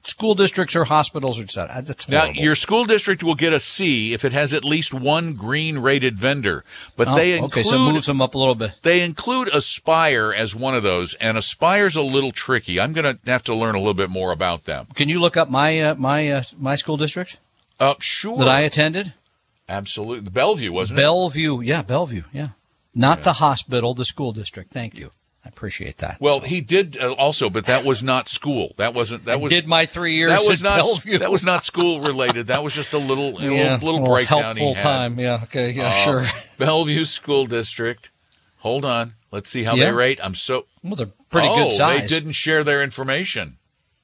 school 0.04 0.34
districts 0.34 0.76
or 0.76 0.86
hospitals, 0.86 1.40
or. 1.40 1.46
That's 1.46 2.08
Now, 2.10 2.26
your 2.26 2.56
school 2.56 2.86
district 2.86 3.24
will 3.24 3.36
get 3.36 3.54
a 3.54 3.60
C 3.60 4.14
if 4.14 4.24
it 4.26 4.32
has 4.32 4.54
at 4.54 4.64
least 4.64 4.94
one 4.94 5.34
green 5.34 5.80
rated 5.80 6.18
vendor, 6.18 6.64
but 6.96 7.08
Oh, 7.10 7.16
they 7.16 7.34
include 7.34 7.52
okay, 7.52 7.64
so 7.64 7.78
moves 7.78 8.06
them 8.06 8.22
up 8.22 8.34
a 8.34 8.38
little 8.38 8.56
bit. 8.56 8.72
They 8.82 9.02
include 9.02 9.50
Aspire 9.54 10.34
as 10.36 10.56
one 10.56 10.76
of 10.76 10.84
those, 10.84 11.14
and 11.16 11.38
Aspire's 11.38 11.96
a 11.96 12.02
little 12.02 12.32
tricky. 12.32 12.80
I'm 12.80 12.94
going 12.94 13.18
to 13.18 13.30
have 13.30 13.44
to 13.44 13.54
learn 13.56 13.76
a 13.76 13.80
little 13.80 13.94
bit 13.94 14.10
more 14.10 14.32
about 14.32 14.66
them. 14.66 14.88
Can 14.96 15.10
you 15.10 15.20
look 15.20 15.38
up 15.38 15.50
my 15.50 15.80
uh, 15.80 15.96
my 15.96 16.32
uh, 16.32 16.44
my 16.58 16.76
school 16.76 16.98
district 16.98 17.38
Uh, 17.80 17.96
sure. 18.00 18.38
that 18.40 18.48
I 18.48 18.62
attended? 18.62 19.14
Absolutely. 19.70 20.26
The 20.26 20.32
Bellevue, 20.32 20.72
wasn't 20.72 20.98
Bellevue, 20.98 21.62
yeah, 21.62 21.82
Bellevue, 21.84 22.24
yeah. 22.34 22.50
Not 22.96 23.22
the 23.24 23.34
hospital, 23.34 23.94
the 23.94 24.04
school 24.04 24.32
district. 24.34 24.72
Thank 24.72 24.98
you. 24.98 25.12
I 25.46 25.48
appreciate 25.50 25.98
that. 26.00 26.18
Well, 26.20 26.42
So, 26.42 26.48
he 26.48 26.60
did 26.60 26.98
uh, 27.00 27.14
also, 27.14 27.50
but 27.50 27.66
that 27.68 27.86
was 27.86 28.04
not 28.04 28.28
school. 28.28 28.74
That 28.78 28.94
wasn't, 28.94 29.24
that 29.26 29.34
I 29.34 29.36
was, 29.38 29.54
did 29.54 29.68
my 29.68 29.86
three 29.86 30.14
years 30.16 30.32
that 30.32 30.42
was 30.50 30.62
not, 30.62 30.78
Bellevue. 30.78 31.20
that 31.20 31.32
was 31.32 31.46
not 31.46 31.64
school 31.64 32.02
related. 32.02 32.48
That 32.48 32.62
was 32.64 32.74
just 32.74 32.92
a 32.92 32.98
little, 32.98 33.38
a 33.40 33.44
yeah, 33.56 33.74
little, 33.76 33.92
little 34.02 34.06
breakdown 34.08 34.42
helpful 34.44 34.68
he 34.70 34.74
had. 34.74 34.84
time. 34.84 35.20
Yeah, 35.20 35.40
okay, 35.44 35.72
yeah, 35.72 35.88
Uh, 35.90 35.92
sure. 35.94 36.24
Bellevue 36.58 37.06
School 37.06 37.46
District. 37.46 38.10
Hold 38.60 38.84
on. 38.84 39.14
Let's 39.32 39.50
see 39.50 39.64
how 39.64 39.76
Yeah. 39.76 39.86
they 39.86 39.92
rate. 39.94 40.20
I'm 40.22 40.36
so, 40.36 40.66
Well, 40.84 40.96
they're 40.96 41.06
pretty 41.30 41.48
oh, 41.48 41.66
good 41.66 41.74
size. 41.74 42.02
they 42.02 42.08
didn't 42.08 42.34
share 42.34 42.64
their 42.66 42.84
information. 42.84 43.56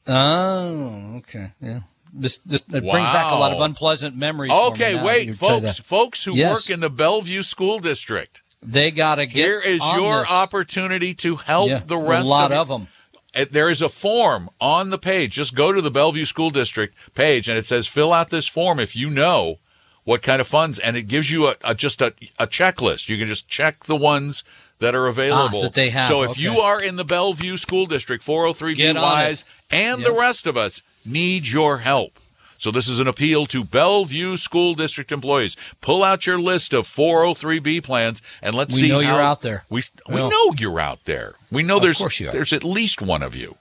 Oh, 0.08 1.16
okay, 1.18 1.52
yeah. 1.62 1.80
This, 2.18 2.38
this 2.38 2.62
it 2.62 2.70
brings 2.82 3.10
back 3.10 3.32
a 3.32 3.36
lot 3.36 3.52
of 3.52 3.60
unpleasant 3.62 4.16
memories. 4.16 4.52
for 4.52 4.58
me 4.58 4.68
Okay, 4.72 5.04
wait, 5.04 5.36
folks, 5.36 5.80
folks 5.80 6.24
who 6.24 6.34
Yes. 6.36 6.54
work 6.54 6.70
in 6.74 6.80
the 6.80 6.90
Bellevue 6.90 7.44
School 7.44 7.80
District. 7.80 8.42
They 8.64 8.90
got 8.90 9.16
to 9.16 9.26
get. 9.26 9.36
Here 9.36 9.60
is 9.60 9.82
your 9.96 10.22
this. 10.22 10.32
opportunity 10.32 11.14
to 11.16 11.36
help 11.36 11.70
Yeah, 11.70 11.82
the 11.86 11.98
rest 11.98 12.26
A 12.26 12.30
lot 12.30 12.52
of, 12.52 12.58
of 12.58 12.68
them. 12.80 12.88
Uh, 13.36 13.46
There 13.52 13.70
is 13.70 13.82
a 13.82 13.90
form 13.90 14.50
on 14.62 14.90
the 14.90 14.98
page. 14.98 15.34
Just 15.34 15.54
go 15.56 15.72
to 15.74 15.82
the 15.82 15.92
Bellevue 15.92 16.26
School 16.26 16.50
District 16.52 16.96
page, 17.14 17.48
and 17.50 17.58
it 17.58 17.66
says 17.66 17.86
fill 17.88 18.14
out 18.14 18.30
this 18.30 18.48
form 18.48 18.80
if 18.80 18.96
you 18.96 19.10
know 19.10 19.60
what 20.06 20.22
kind 20.22 20.40
of 20.40 20.48
funds, 20.48 20.80
and 20.80 20.96
it 20.96 21.04
gives 21.04 21.30
you 21.32 21.48
a, 21.48 21.56
a 21.64 21.76
just 21.76 22.02
a, 22.02 22.14
a 22.40 22.48
checklist. 22.48 23.10
You 23.10 23.18
can 23.18 23.28
just 23.28 23.48
check 23.50 23.84
the 23.86 23.96
ones 23.96 24.44
that 24.80 24.96
are 24.96 25.08
available. 25.08 25.60
Ah, 25.60 25.64
that 25.64 25.74
they 25.74 25.90
have, 25.90 26.06
So 26.08 26.24
if 26.24 26.32
okay. 26.32 26.42
you 26.42 26.60
are 26.60 26.82
in 26.82 26.96
the 26.96 27.06
Bellevue 27.06 27.58
School 27.58 27.86
District, 27.86 28.24
403 28.24 28.74
Get 28.76 28.96
on 28.98 29.02
wise, 29.04 29.46
and 29.72 30.04
the 30.06 30.12
rest 30.14 30.46
of 30.48 30.58
us 30.58 30.82
need 31.06 31.48
your 31.48 31.80
help. 31.80 32.20
So 32.58 32.72
this 32.72 32.88
is 32.88 33.00
an 33.00 33.08
appeal 33.08 33.46
to 33.48 33.64
Bellevue 33.64 34.38
School 34.38 34.76
District 34.76 35.12
employees. 35.12 35.56
Pull 35.82 36.04
out 36.04 36.26
your 36.26 36.40
list 36.40 36.74
of 36.74 36.88
403b 36.88 37.84
plans 37.84 38.22
and 38.42 38.56
let's 38.56 38.74
We 38.74 38.80
see 38.80 38.86
We 38.86 38.90
know 38.90 39.02
how 39.02 39.14
you're 39.16 39.24
out 39.24 39.42
there. 39.42 39.66
We 39.70 39.84
we 40.08 40.16
Well- 40.16 40.30
know 40.32 40.54
you're 40.58 40.80
out 40.80 41.04
there. 41.04 41.36
We 41.52 41.64
know 41.64 41.80
there's 41.80 41.98
course 41.98 42.20
you 42.20 42.30
are. 42.30 42.32
there's 42.32 42.54
at 42.54 42.64
least 42.64 43.02
one 43.02 43.22
of 43.24 43.36
you, 43.36 43.58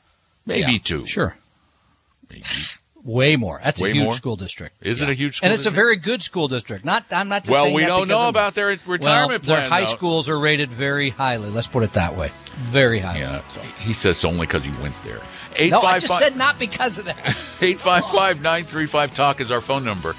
maybe 0.47 0.73
Yeah, 0.75 0.79
two. 0.83 1.07
Sure. 1.07 1.37
Maybe. 2.31 2.45
Way 3.05 3.37
more. 3.37 3.61
That's 3.63 3.83
Way 3.83 3.91
a 3.91 3.93
huge 3.93 4.05
more? 4.05 4.13
school 4.15 4.37
district. 4.37 4.77
Is 4.81 5.03
it 5.03 5.11
a 5.11 5.15
huge 5.15 5.37
school 5.37 5.47
and 5.47 5.55
it's 5.55 5.67
a 5.67 5.71
very 5.71 5.97
good 5.97 6.23
school 6.23 6.49
district. 6.49 6.87
Not. 6.87 7.05
I'm 7.13 7.29
not. 7.29 7.43
Just 7.43 7.51
Well, 7.53 7.65
saying 7.65 7.75
we 7.75 7.83
that 7.83 7.89
don't 7.89 8.09
know 8.09 8.21
I'm- 8.21 8.29
about 8.31 8.55
their 8.55 8.69
Well, 8.69 8.79
retirement 8.87 9.43
their 9.45 9.59
plan. 9.59 9.71
high 9.71 9.81
though. 9.81 9.87
schools 9.87 10.29
are 10.31 10.39
rated 10.39 10.71
very 10.71 11.11
highly. 11.11 11.51
Let's 11.51 11.67
put 11.67 11.83
it 11.83 11.93
that 11.93 12.17
way. 12.17 12.31
Very 12.55 13.01
highly. 13.01 13.21
Yeah, 13.21 13.43
So- 13.49 13.61
he 13.81 13.93
says 13.93 14.25
only 14.25 14.47
because 14.47 14.65
he 14.65 14.71
went 14.83 14.95
there. 15.05 15.21
No, 15.69 15.83
I 15.83 15.99
just 16.01 16.11
855 16.13 16.19
said 16.19 16.37
not 16.37 16.59
because 16.59 16.99
of 16.99 17.05
that. 17.05 17.19
855 17.61 18.41
935 18.41 19.15
talk 19.15 19.41
is 19.43 19.51
our 19.53 19.61
phone 19.61 19.85
number. 19.85 20.17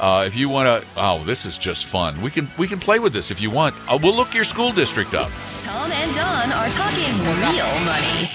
Uh, 0.00 0.24
if 0.26 0.36
you 0.36 0.48
want 0.48 0.66
to, 0.82 0.88
oh, 0.96 1.22
this 1.24 1.46
is 1.46 1.56
just 1.56 1.84
fun. 1.84 2.20
We 2.20 2.30
can 2.30 2.48
we 2.58 2.66
can 2.68 2.78
play 2.80 2.98
with 2.98 3.12
this 3.12 3.30
if 3.30 3.40
you 3.40 3.50
want. 3.50 3.74
Uh, 3.88 3.96
we'll 4.02 4.14
look 4.14 4.34
your 4.34 4.44
school 4.44 4.72
district 4.72 5.14
up. 5.14 5.30
Tom 5.62 5.90
and 5.90 6.14
Don 6.16 6.52
are 6.52 6.68
talking 6.70 7.14
real 7.24 7.84
money. 7.84 8.28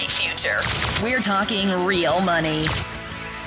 Great 0.00 0.10
future. 0.10 0.60
We're 1.02 1.20
talking 1.20 1.68
real 1.84 2.20
money. 2.22 2.64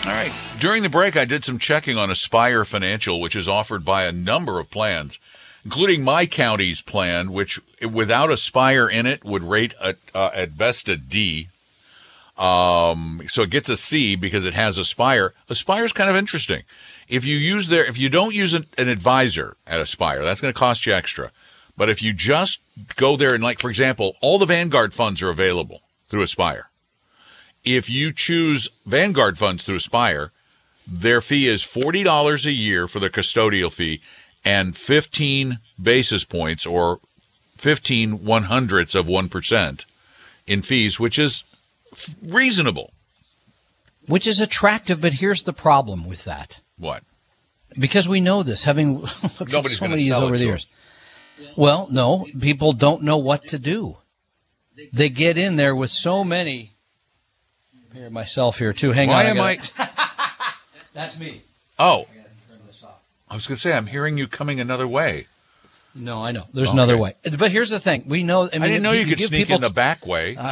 All 0.05 0.11
right. 0.11 0.31
During 0.59 0.83
the 0.83 0.89
break, 0.89 1.17
I 1.17 1.25
did 1.25 1.43
some 1.43 1.57
checking 1.57 1.97
on 1.97 2.11
Aspire 2.11 2.63
Financial, 2.63 3.19
which 3.19 3.35
is 3.35 3.47
offered 3.47 3.83
by 3.83 4.03
a 4.03 4.11
number 4.11 4.59
of 4.59 4.69
plans, 4.69 5.17
including 5.65 6.03
my 6.03 6.25
county's 6.27 6.81
plan, 6.81 7.31
which 7.31 7.59
without 7.81 8.29
Aspire 8.29 8.87
in 8.87 9.07
it 9.07 9.23
would 9.23 9.43
rate 9.43 9.73
at, 9.81 9.97
uh, 10.13 10.29
at 10.33 10.57
best 10.57 10.87
a 10.87 10.95
D. 10.95 11.47
Um, 12.37 13.23
so 13.27 13.41
it 13.41 13.49
gets 13.49 13.69
a 13.69 13.77
C 13.77 14.15
because 14.15 14.45
it 14.45 14.53
has 14.53 14.77
Aspire. 14.77 15.33
Aspire 15.49 15.85
is 15.85 15.93
kind 15.93 16.09
of 16.09 16.15
interesting. 16.15 16.63
If 17.07 17.25
you 17.25 17.35
use 17.35 17.69
their, 17.69 17.85
if 17.85 17.97
you 17.97 18.09
don't 18.09 18.35
use 18.35 18.53
an, 18.53 18.65
an 18.77 18.89
advisor 18.89 19.55
at 19.65 19.81
Aspire, 19.81 20.23
that's 20.23 20.41
going 20.41 20.53
to 20.53 20.59
cost 20.59 20.85
you 20.85 20.93
extra. 20.93 21.31
But 21.75 21.89
if 21.89 22.03
you 22.03 22.13
just 22.13 22.61
go 22.95 23.17
there 23.17 23.33
and 23.33 23.43
like, 23.43 23.59
for 23.59 23.71
example, 23.71 24.17
all 24.21 24.37
the 24.37 24.45
Vanguard 24.45 24.93
funds 24.93 25.21
are 25.23 25.31
available 25.31 25.82
through 26.13 26.21
Aspire. 26.21 26.69
If 27.65 27.89
you 27.89 28.13
choose 28.13 28.69
Vanguard 28.85 29.39
funds 29.39 29.63
through 29.63 29.77
Aspire, 29.77 30.31
their 30.85 31.21
fee 31.21 31.47
is 31.47 31.63
$40 31.63 32.45
a 32.45 32.51
year 32.51 32.87
for 32.87 32.99
the 32.99 33.09
custodial 33.09 33.73
fee 33.73 33.99
and 34.45 34.77
15 34.77 35.57
basis 35.81 36.23
points 36.23 36.67
or 36.67 36.99
15 37.57 38.23
one 38.23 38.43
hundredths 38.43 38.93
of 38.93 39.07
1% 39.07 39.85
in 40.45 40.61
fees, 40.61 40.99
which 40.99 41.17
is 41.17 41.43
f- 41.91 42.13
reasonable. 42.21 42.91
Which 44.07 44.27
is 44.27 44.39
attractive, 44.39 45.01
but 45.01 45.13
here's 45.13 45.45
the 45.45 45.53
problem 45.53 46.07
with 46.07 46.25
that. 46.25 46.59
What? 46.77 47.01
Because 47.79 48.07
we 48.07 48.21
know 48.21 48.43
this, 48.43 48.65
having 48.65 48.99
looked 48.99 49.41
at 49.41 49.51
Nobody's 49.51 49.79
so 49.79 49.85
gonna 49.85 49.95
many 49.95 50.11
over 50.11 50.37
the 50.37 50.45
years. 50.45 50.67
Well, 51.55 51.87
no, 51.89 52.27
people 52.39 52.73
don't 52.73 53.01
know 53.01 53.17
what 53.17 53.45
to 53.45 53.57
do. 53.57 53.97
They 54.91 55.09
get 55.09 55.37
in 55.37 55.55
there 55.55 55.75
with 55.75 55.91
so 55.91 56.23
many. 56.23 56.71
Here, 57.93 58.09
myself 58.09 58.57
here 58.57 58.73
too. 58.73 58.91
Hang 58.91 59.09
Why 59.09 59.29
on. 59.29 59.37
Why 59.37 59.41
am 59.41 59.41
I? 59.41 59.55
gotta- 59.55 59.89
That's 60.93 61.19
me. 61.19 61.41
Oh, 61.77 62.07
I 63.29 63.35
was 63.35 63.47
going 63.47 63.55
to 63.55 63.61
say, 63.61 63.73
I'm 63.73 63.87
hearing 63.87 64.17
you 64.17 64.27
coming 64.27 64.59
another 64.59 64.87
way. 64.87 65.25
No, 65.95 66.23
I 66.23 66.31
know. 66.31 66.45
There's 66.53 66.69
Okay. 66.69 66.75
another 66.75 66.97
way. 66.97 67.13
But 67.37 67.51
here's 67.51 67.69
the 67.69 67.79
thing: 67.79 68.03
we 68.07 68.23
know. 68.23 68.49
I, 68.51 68.55
mean, 68.55 68.63
I 68.63 68.67
didn't 68.67 68.81
know 68.83 68.93
you 68.93 69.05
could 69.05 69.19
give 69.19 69.27
sneak 69.29 69.41
people 69.41 69.55
in 69.57 69.61
the 69.61 69.69
back 69.69 70.07
way. 70.07 70.35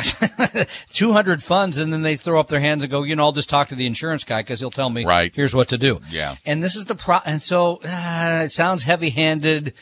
Uh, 0.54 0.66
200 0.90 1.42
funds 1.42 1.78
and 1.78 1.94
then 1.94 2.02
they 2.02 2.16
throw 2.18 2.40
up 2.40 2.48
their 2.50 2.60
hands 2.60 2.82
and 2.84 2.92
go, 2.92 3.04
you 3.04 3.16
know, 3.16 3.24
I'll 3.24 3.32
just 3.32 3.50
talk 3.50 3.70
to 3.70 3.76
the 3.76 3.86
insurance 3.86 4.24
guy 4.24 4.42
because 4.42 4.60
he'll 4.60 4.70
tell 4.72 4.90
me, 4.90 5.06
Right. 5.06 5.32
here's 5.34 5.56
what 5.56 5.70
to 5.70 5.78
do. 5.78 6.02
Yeah. 6.10 6.36
And 6.46 6.62
this 6.62 6.76
is 6.76 6.86
the 6.86 6.96
pro, 6.96 7.20
and 7.26 7.42
so 7.42 7.80
uh, 7.86 8.42
it 8.46 8.52
sounds 8.52 8.84
heavy 8.84 9.10
handed. 9.12 9.74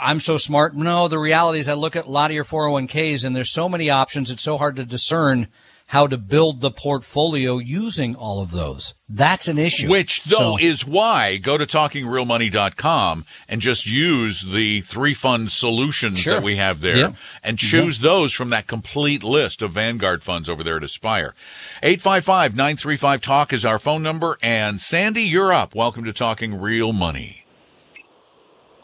I'm 0.00 0.20
so 0.20 0.36
smart. 0.36 0.74
No, 0.74 1.08
the 1.08 1.18
reality 1.18 1.58
is 1.58 1.68
I 1.68 1.74
look 1.74 1.96
at 1.96 2.06
a 2.06 2.10
lot 2.10 2.30
of 2.30 2.34
your 2.34 2.44
401ks 2.44 3.24
and 3.24 3.34
there's 3.34 3.50
so 3.50 3.68
many 3.68 3.90
options. 3.90 4.30
It's 4.30 4.42
so 4.42 4.58
hard 4.58 4.76
to 4.76 4.84
discern 4.84 5.48
how 5.88 6.06
to 6.06 6.16
build 6.16 6.60
the 6.60 6.70
portfolio 6.70 7.58
using 7.58 8.14
all 8.14 8.40
of 8.40 8.52
those. 8.52 8.94
That's 9.08 9.48
an 9.48 9.58
issue. 9.58 9.90
Which, 9.90 10.22
though, 10.22 10.56
So- 10.56 10.58
is 10.60 10.86
why 10.86 11.36
go 11.38 11.58
to 11.58 11.66
talkingrealmoney.com 11.66 13.24
and 13.48 13.60
just 13.60 13.86
use 13.86 14.42
the 14.42 14.82
three 14.82 15.14
fund 15.14 15.50
solutions 15.50 16.20
Sure. 16.20 16.34
that 16.34 16.44
we 16.44 16.54
have 16.56 16.80
there 16.80 16.96
Yeah. 16.96 17.12
and 17.42 17.58
mm-hmm. 17.58 17.68
choose 17.68 17.98
those 17.98 18.32
from 18.32 18.50
that 18.50 18.68
complete 18.68 19.24
list 19.24 19.62
of 19.62 19.72
Vanguard 19.72 20.22
funds 20.22 20.48
over 20.48 20.62
there 20.62 20.76
at 20.76 20.84
Aspire. 20.84 21.34
855 21.82 22.54
935 22.54 23.20
Talk 23.20 23.52
is 23.52 23.64
our 23.64 23.80
phone 23.80 24.04
number. 24.04 24.38
And 24.40 24.80
Sandy, 24.80 25.22
you're 25.24 25.52
up. 25.52 25.74
Welcome 25.74 26.04
to 26.04 26.12
Talking 26.12 26.60
Real 26.60 26.92
Money. 26.92 27.44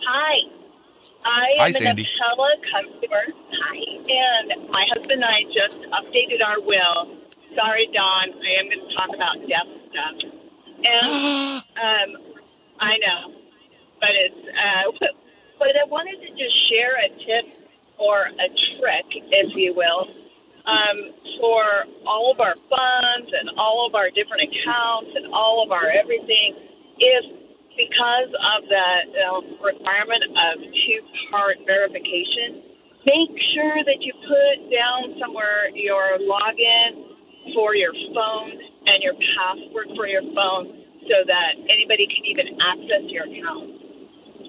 Hi. 0.04 0.48
I 1.26 1.56
Hi, 1.58 1.68
am 1.68 1.74
Sandy. 1.74 2.04
an 2.04 2.08
Apella 2.08 2.50
customer. 2.72 3.24
Hi. 3.52 3.78
And 4.08 4.70
my 4.70 4.86
husband 4.94 5.24
and 5.24 5.26
I 5.26 5.44
just 5.54 5.82
updated 5.82 6.42
our 6.46 6.60
will. 6.60 7.18
Sorry, 7.56 7.88
Don. 7.92 8.32
I 8.44 8.50
am 8.60 8.66
going 8.70 8.88
to 8.88 8.94
talk 8.96 9.10
about 9.14 9.36
death 9.48 9.68
stuff. 9.90 10.32
And 10.84 11.62
um, 12.16 12.22
I 12.80 12.98
know. 12.98 13.34
But 14.00 14.10
it's, 14.14 14.48
uh, 14.48 14.92
but 15.60 15.70
I 15.76 15.84
wanted 15.86 16.20
to 16.22 16.30
just 16.36 16.70
share 16.70 16.96
a 17.04 17.10
tip 17.10 17.46
or 17.98 18.26
a 18.40 18.48
trick, 18.50 19.06
if 19.10 19.56
you 19.56 19.74
will, 19.74 20.10
um, 20.66 21.12
for 21.40 21.86
all 22.06 22.32
of 22.32 22.40
our 22.40 22.56
funds 22.70 23.34
and 23.34 23.50
all 23.58 23.86
of 23.86 23.96
our 23.96 24.10
different 24.10 24.44
accounts 24.44 25.12
and 25.16 25.28
all 25.34 25.62
of 25.64 25.72
our 25.72 25.90
everything. 25.90 26.56
If 26.98 27.35
because 27.76 28.32
of 28.32 28.68
the 28.68 29.24
um, 29.28 29.44
requirement 29.62 30.24
of 30.24 30.62
two-part 30.62 31.58
verification, 31.66 32.62
make 33.04 33.30
sure 33.54 33.84
that 33.84 34.00
you 34.00 34.12
put 34.26 34.70
down 34.70 35.18
somewhere 35.18 35.68
your 35.74 36.18
login 36.18 37.14
for 37.54 37.74
your 37.74 37.92
phone 38.14 38.52
and 38.86 39.02
your 39.02 39.14
password 39.14 39.88
for 39.94 40.06
your 40.06 40.22
phone 40.34 40.66
so 41.02 41.24
that 41.26 41.54
anybody 41.68 42.06
can 42.06 42.24
even 42.26 42.58
access 42.60 43.02
your 43.10 43.24
account. 43.24 43.70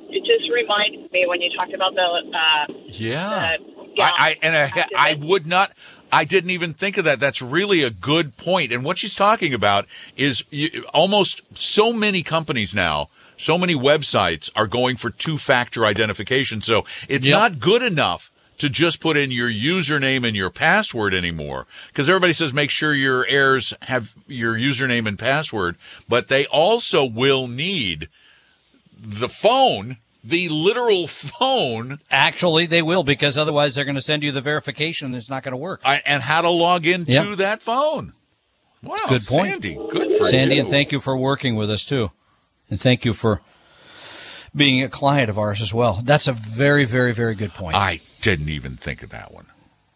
It 0.09 0.23
just 0.25 0.51
reminded 0.51 1.11
me 1.11 1.25
when 1.27 1.41
you 1.41 1.55
talked 1.55 1.73
about 1.73 1.93
the 1.93 2.01
uh, 2.01 2.73
Yeah. 2.87 3.57
Yeah. 3.93 4.05
I, 4.05 4.11
I 4.19 4.37
and 4.41 4.55
I, 4.55 4.85
I 4.95 5.13
would 5.15 5.45
not. 5.45 5.71
I 6.11 6.23
didn't 6.23 6.51
even 6.51 6.73
think 6.73 6.97
of 6.97 7.03
that. 7.03 7.19
That's 7.19 7.41
really 7.41 7.83
a 7.83 7.89
good 7.89 8.37
point. 8.37 8.71
And 8.71 8.85
what 8.85 8.97
she's 8.97 9.15
talking 9.15 9.53
about 9.53 9.85
is 10.15 10.43
you, 10.49 10.85
almost 10.93 11.41
so 11.53 11.91
many 11.91 12.23
companies 12.23 12.73
now, 12.73 13.09
so 13.37 13.57
many 13.57 13.75
websites 13.75 14.49
are 14.55 14.67
going 14.67 14.97
for 14.97 15.09
two-factor 15.09 15.85
identification. 15.85 16.61
So 16.61 16.85
it's 17.07 17.27
Yep. 17.27 17.33
not 17.39 17.59
good 17.59 17.83
enough 17.83 18.31
to 18.57 18.69
just 18.69 18.99
put 18.99 19.15
in 19.17 19.29
your 19.29 19.49
username 19.49 20.25
and 20.25 20.35
your 20.35 20.49
password 20.49 21.13
anymore 21.13 21.67
because 21.89 22.09
everybody 22.09 22.33
says 22.33 22.53
make 22.53 22.71
sure 22.71 22.93
your 22.93 23.25
heirs 23.27 23.71
have 23.83 24.15
your 24.27 24.55
username 24.55 25.05
and 25.07 25.19
password, 25.19 25.75
but 26.09 26.27
they 26.27 26.47
also 26.47 27.05
will 27.05 27.47
need 27.47 28.07
the 28.99 29.29
phone, 29.29 29.97
the 30.23 30.49
literal 30.49 31.05
phone 31.05 31.99
Actually, 32.09 32.65
they 32.65 32.81
will 32.81 33.03
because 33.03 33.37
otherwise 33.37 33.75
they're 33.75 33.85
going 33.85 33.93
to 33.93 34.01
send 34.01 34.23
you 34.23 34.31
the 34.31 34.41
verification 34.41 35.05
and 35.05 35.15
it's 35.15 35.29
not 35.29 35.43
going 35.43 35.51
to 35.51 35.57
work. 35.57 35.81
I, 35.85 36.01
and 36.05 36.23
how 36.23 36.41
to 36.41 36.49
log 36.49 36.87
into 36.87 37.11
Yep. 37.11 37.37
that 37.37 37.61
phone. 37.61 38.13
Wow, 38.81 38.97
Good 39.07 39.25
point. 39.25 39.51
Sandy. 39.51 39.79
Good 39.91 40.11
for 40.13 40.25
Sandy, 40.25 40.55
you. 40.55 40.61
and 40.61 40.69
thank 40.69 40.91
you 40.91 40.99
for 40.99 41.15
working 41.15 41.55
with 41.55 41.69
us 41.69 41.85
too. 41.85 42.09
And 42.69 42.79
thank 42.79 43.05
you 43.05 43.13
for 43.13 43.41
being 44.55 44.83
a 44.83 44.89
client 44.89 45.29
of 45.29 45.37
ours 45.37 45.61
as 45.61 45.73
well. 45.73 46.01
That's 46.03 46.27
a 46.27 46.33
very, 46.33 46.85
very, 46.85 47.13
very 47.13 47.35
good 47.35 47.53
point. 47.53 47.75
I 47.75 47.99
didn't 48.21 48.49
even 48.49 48.75
think 48.75 49.03
of 49.03 49.09
that 49.09 49.33
one. 49.33 49.45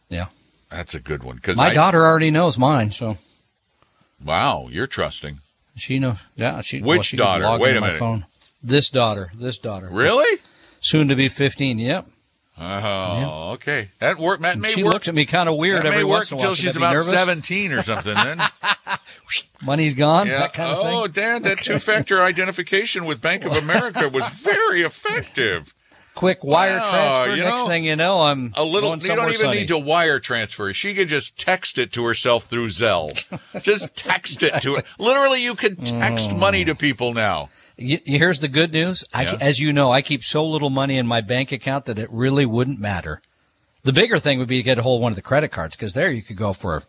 yeah. 0.09 0.27
That's 0.69 0.95
a 0.95 1.01
good 1.01 1.21
one 1.21 1.35
because 1.35 1.57
My 1.57 1.73
daughter 1.73 2.05
already 2.05 2.31
knows 2.31 2.57
mine, 2.57 2.91
so 2.91 3.17
Wow, 4.23 4.69
you're 4.71 4.87
trusting. 4.87 5.39
she 5.75 5.99
knows. 5.99 6.17
Yeah, 6.37 6.61
she. 6.61 6.79
Which 6.79 6.85
well, 6.85 7.03
she 7.03 7.17
daughter? 7.17 7.59
Wait 7.59 7.75
a 7.75 7.81
my 7.81 7.87
minute. 7.87 7.99
Phone. 7.99 8.25
This 8.63 8.89
daughter. 8.89 9.31
This 9.33 9.57
daughter. 9.57 9.89
Really? 9.91 10.39
Soon 10.79 11.09
to 11.09 11.15
be 11.15 11.27
15. 11.27 11.77
Yep. 11.79 12.07
Oh, 12.63 13.51
okay. 13.53 13.89
That 13.99 14.17
work. 14.19 14.39
That 14.41 14.59
may 14.59 14.69
she 14.69 14.83
work. 14.83 14.93
looks 14.93 15.07
at 15.07 15.15
me 15.15 15.25
kind 15.25 15.49
of 15.49 15.57
weird 15.57 15.83
that 15.83 15.87
every 15.87 16.03
once 16.03 16.31
in 16.31 16.35
a 16.35 16.37
while. 16.37 16.49
until 16.51 16.55
she's 16.55 16.75
about 16.77 16.93
nervous? 16.93 17.09
seventeen 17.09 17.71
or 17.71 17.81
something. 17.81 18.13
Then 18.13 18.39
Money's 19.61 19.93
gone. 19.93 20.27
yeah. 20.27 20.39
That 20.39 20.53
kind 20.53 20.71
of 20.71 20.77
oh, 20.79 21.03
thing. 21.03 21.11
Dad, 21.13 21.43
that 21.43 21.57
two-factor 21.59 22.21
identification 22.23 23.05
with 23.05 23.21
Bank 23.21 23.45
of 23.45 23.55
America 23.57 24.09
was 24.09 24.27
very 24.27 24.81
effective. 24.81 25.73
Quick 26.13 26.43
wire 26.43 26.77
Wow, 26.79 26.89
transfer. 26.89 27.35
you 27.37 27.43
Next 27.43 27.61
know, 27.63 27.67
thing 27.67 27.83
you 27.85 27.95
know, 27.95 28.21
I'm 28.21 28.51
A 28.55 28.63
little. 28.65 28.97
You 28.97 29.07
don't 29.15 29.29
even 29.29 29.33
sunny. 29.37 29.57
need 29.59 29.67
to 29.69 29.77
wire 29.79 30.19
transfer. 30.19 30.73
She 30.73 30.93
could 30.93 31.07
just 31.07 31.37
text 31.39 31.77
it 31.77 31.93
to 31.93 32.03
herself 32.05 32.45
through 32.45 32.67
Zelle. 32.67 33.11
just 33.63 33.95
text 33.95 34.43
it 34.43 34.61
to 34.61 34.75
her. 34.75 34.83
Literally, 34.99 35.41
you 35.41 35.55
can 35.55 35.77
text 35.77 36.33
money 36.35 36.65
to 36.65 36.75
people 36.75 37.13
now. 37.13 37.49
Y- 37.79 38.01
Here's 38.05 38.39
the 38.39 38.47
good 38.47 38.71
news. 38.71 39.03
I, 39.13 39.23
Yeah. 39.23 39.37
as 39.41 39.59
you 39.59 39.73
know, 39.73 39.91
I 39.91 40.01
keep 40.01 40.23
so 40.23 40.45
little 40.45 40.69
money 40.69 40.97
in 40.97 41.07
my 41.07 41.21
bank 41.21 41.51
account 41.51 41.85
that 41.85 41.97
it 41.99 42.09
really 42.11 42.45
wouldn't 42.45 42.79
matter. 42.79 43.21
The 43.83 43.93
bigger 43.93 44.19
thing 44.19 44.37
would 44.39 44.47
be 44.47 44.57
to 44.57 44.63
get 44.63 44.77
a 44.77 44.83
hold 44.83 44.99
of 44.99 45.03
one 45.03 45.11
of 45.11 45.15
the 45.15 45.21
credit 45.21 45.49
cards 45.49 45.75
because 45.75 45.93
there 45.93 46.11
you 46.11 46.21
could 46.21 46.37
go 46.37 46.53
for. 46.53 46.83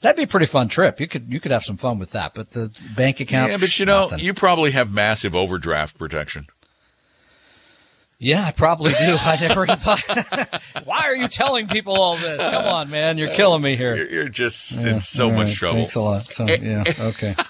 That'd 0.00 0.16
be 0.16 0.24
a 0.24 0.26
pretty 0.26 0.46
fun 0.46 0.68
trip. 0.68 1.00
You 1.00 1.06
could 1.06 1.26
you 1.32 1.40
could 1.40 1.52
have 1.52 1.64
some 1.64 1.76
fun 1.76 1.98
with 1.98 2.10
that. 2.10 2.34
But 2.34 2.50
the 2.50 2.76
bank 2.96 3.20
account. 3.20 3.52
Yeah, 3.52 3.58
but 3.58 3.78
you 3.78 3.86
know, 3.86 4.02
nothing. 4.02 4.20
you 4.20 4.34
probably 4.34 4.72
have 4.72 4.92
massive 4.92 5.34
overdraft 5.34 5.96
protection. 5.96 6.46
yeah, 8.18 8.44
I 8.46 8.52
probably 8.52 8.92
do. 8.92 9.16
I 9.20 9.38
never 9.40 9.66
thought. 9.66 10.60
Why 10.84 11.02
are 11.04 11.16
you 11.16 11.28
telling 11.28 11.68
people 11.68 11.94
all 11.94 12.16
this? 12.16 12.42
Come 12.42 12.64
on, 12.66 12.90
man, 12.90 13.16
you're 13.16 13.28
killing 13.32 13.62
me 13.62 13.76
here. 13.76 13.94
You're, 13.94 14.10
you're 14.10 14.28
just 14.28 14.76
in 14.78 15.00
so 15.00 15.30
much 15.30 15.48
right, 15.48 15.56
trouble. 15.56 15.76
Thanks 15.76 15.94
a 15.94 16.00
lot. 16.00 16.22
So, 16.24 16.44
eh, 16.46 16.58
yeah, 16.60 16.84
eh. 16.86 16.92
okay. 16.98 17.34